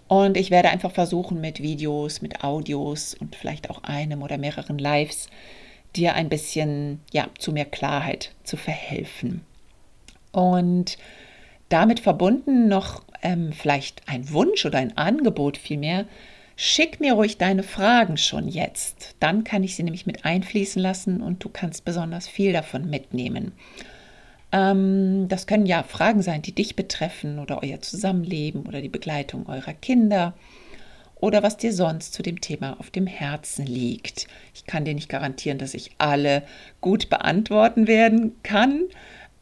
Und 0.08 0.38
ich 0.38 0.50
werde 0.50 0.69
einfach 0.69 0.91
versuchen, 0.91 1.39
mit 1.39 1.62
Videos, 1.62 2.22
mit 2.22 2.43
Audios 2.43 3.13
und 3.13 3.36
vielleicht 3.36 3.69
auch 3.69 3.84
einem 3.84 4.24
oder 4.24 4.39
mehreren 4.39 4.80
Lives 4.80 5.30
dir 5.95 6.13
ein 6.13 6.30
bisschen 6.30 6.99
ja, 7.12 7.28
zu 7.38 7.52
mehr 7.52 7.65
Klarheit 7.65 8.32
zu 8.43 8.58
verhelfen. 8.58 9.41
Und 10.32 10.97
damit 11.69 11.99
verbunden 11.99 12.67
noch 12.67 13.04
ähm, 13.21 13.52
vielleicht 13.54 14.04
ein 14.08 14.32
Wunsch 14.32 14.65
oder 14.65 14.80
ein 14.80 14.97
Angebot 14.97 15.58
vielmehr, 15.58 16.06
schick 16.56 16.99
mir 16.99 17.13
ruhig 17.13 17.38
deine 17.38 17.63
Fragen 17.63 18.17
schon 18.17 18.47
jetzt. 18.47 19.15
Dann 19.19 19.43
kann 19.43 19.63
ich 19.63 19.75
sie 19.75 19.84
nämlich 19.84 20.06
mit 20.06 20.25
einfließen 20.25 20.82
lassen 20.82 21.21
und 21.21 21.43
du 21.43 21.49
kannst 21.49 21.86
besonders 21.86 22.28
viel 22.28 22.54
davon 22.54 22.89
mitnehmen. 22.89 23.54
Ähm, 24.52 25.28
das 25.28 25.47
können 25.47 25.65
ja 25.65 25.84
Fragen 25.84 26.21
sein, 26.21 26.41
die 26.41 26.54
dich 26.54 26.75
betreffen 26.75 27.39
oder 27.39 27.62
euer 27.63 27.82
Zusammenleben 27.82 28.65
oder 28.65 28.82
die 28.82 28.89
Begleitung 28.89 29.47
eurer 29.47 29.73
Kinder 29.73 30.34
oder 31.19 31.43
was 31.43 31.58
dir 31.58 31.73
sonst 31.73 32.13
zu 32.13 32.23
dem 32.23 32.41
Thema 32.41 32.79
auf 32.79 32.91
dem 32.91 33.08
Herzen 33.08 33.65
liegt. 33.65 34.27
Ich 34.53 34.65
kann 34.65 34.86
dir 34.86 34.93
nicht 34.93 35.10
garantieren, 35.10 35.58
dass 35.58 35.73
ich 35.73 35.91
alle 35.97 36.43
gut 36.82 37.10
beantworten 37.10 37.88
werden 37.88 38.36
kann, 38.43 38.84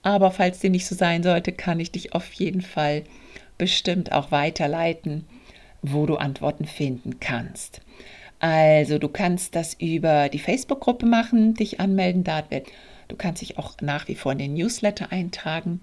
aber 0.02 0.32
falls 0.32 0.60
dem 0.60 0.72
nicht 0.72 0.88
so 0.88 0.96
sein 0.96 1.22
sollte, 1.24 1.52
kann 1.52 1.80
ich 1.80 1.92
dich 1.92 2.14
auf 2.14 2.32
jeden 2.34 2.62
Fall 2.62 3.04
bestimmt 3.58 4.12
auch 4.12 4.32
weiterleiten, 4.32 5.26
wo 5.82 6.06
du 6.06 6.18
Antworten 6.18 6.66
finden 6.66 7.20
kannst. 7.20 7.82
Also 8.40 9.00
du 9.00 9.10
kannst 9.10 9.56
das 9.56 9.74
über 9.76 10.30
die 10.30 10.40
Facebook-Gruppe 10.40 11.08
machen, 11.08 11.56
dich 11.56 11.80
anmelden, 11.80 12.24
da 12.24 12.42
du 12.42 13.16
kannst 13.18 13.42
dich 13.42 13.58
auch 13.58 13.74
nach 13.82 14.08
wie 14.08 14.16
vor 14.16 14.34
in 14.34 14.38
den 14.38 14.54
Newsletter 14.54 15.12
eintragen 15.12 15.82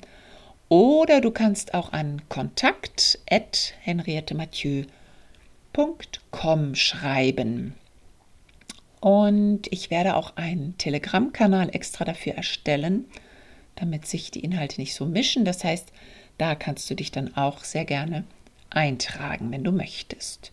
oder 0.69 1.21
du 1.21 1.31
kannst 1.31 1.75
auch 1.75 1.93
an 1.93 2.23
kontakt@henriettemathieu.com 2.29 5.04
schreiben. 6.75 7.75
Und 9.01 9.63
ich 9.71 9.91
werde 9.91 10.17
auch 10.17 10.37
einen 10.37 10.79
Telegram-Kanal 10.79 11.71
extra 11.75 12.05
dafür 12.05 12.35
erstellen, 12.35 13.05
damit 13.75 14.07
sich 14.07 14.31
die 14.31 14.41
Inhalte 14.41 14.81
nicht 14.81 14.95
so 14.95 15.05
mischen. 15.05 15.45
Das 15.45 15.63
heißt, 15.63 15.93
da 16.39 16.55
kannst 16.55 16.89
du 16.91 16.95
dich 16.95 17.11
dann 17.11 17.37
auch 17.37 17.65
sehr 17.65 17.85
gerne 17.85 18.25
eintragen, 18.71 19.51
wenn 19.51 19.65
du 19.65 19.73
möchtest. 19.73 20.53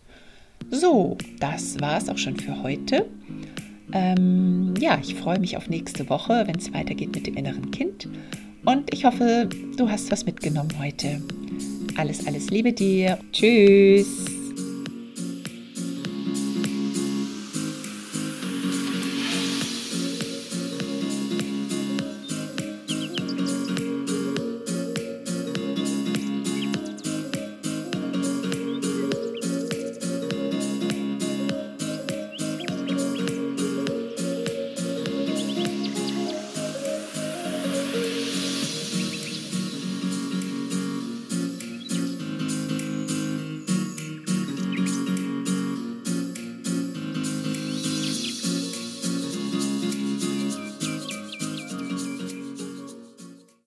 So, 0.70 1.16
das 1.40 1.80
war 1.80 1.98
es 1.98 2.08
auch 2.08 2.18
schon 2.18 2.36
für 2.36 2.62
heute. 2.62 3.06
Ähm, 3.92 4.74
ja, 4.78 4.98
ich 5.02 5.14
freue 5.14 5.38
mich 5.38 5.56
auf 5.56 5.68
nächste 5.68 6.08
Woche, 6.08 6.44
wenn 6.46 6.56
es 6.56 6.72
weitergeht 6.72 7.14
mit 7.14 7.26
dem 7.26 7.36
inneren 7.36 7.70
Kind. 7.70 8.08
Und 8.64 8.92
ich 8.94 9.04
hoffe, 9.04 9.48
du 9.76 9.90
hast 9.90 10.10
was 10.10 10.24
mitgenommen 10.24 10.72
heute. 10.78 11.20
Alles, 11.96 12.26
alles 12.26 12.50
Liebe 12.50 12.72
dir. 12.72 13.18
Tschüss. 13.32 14.31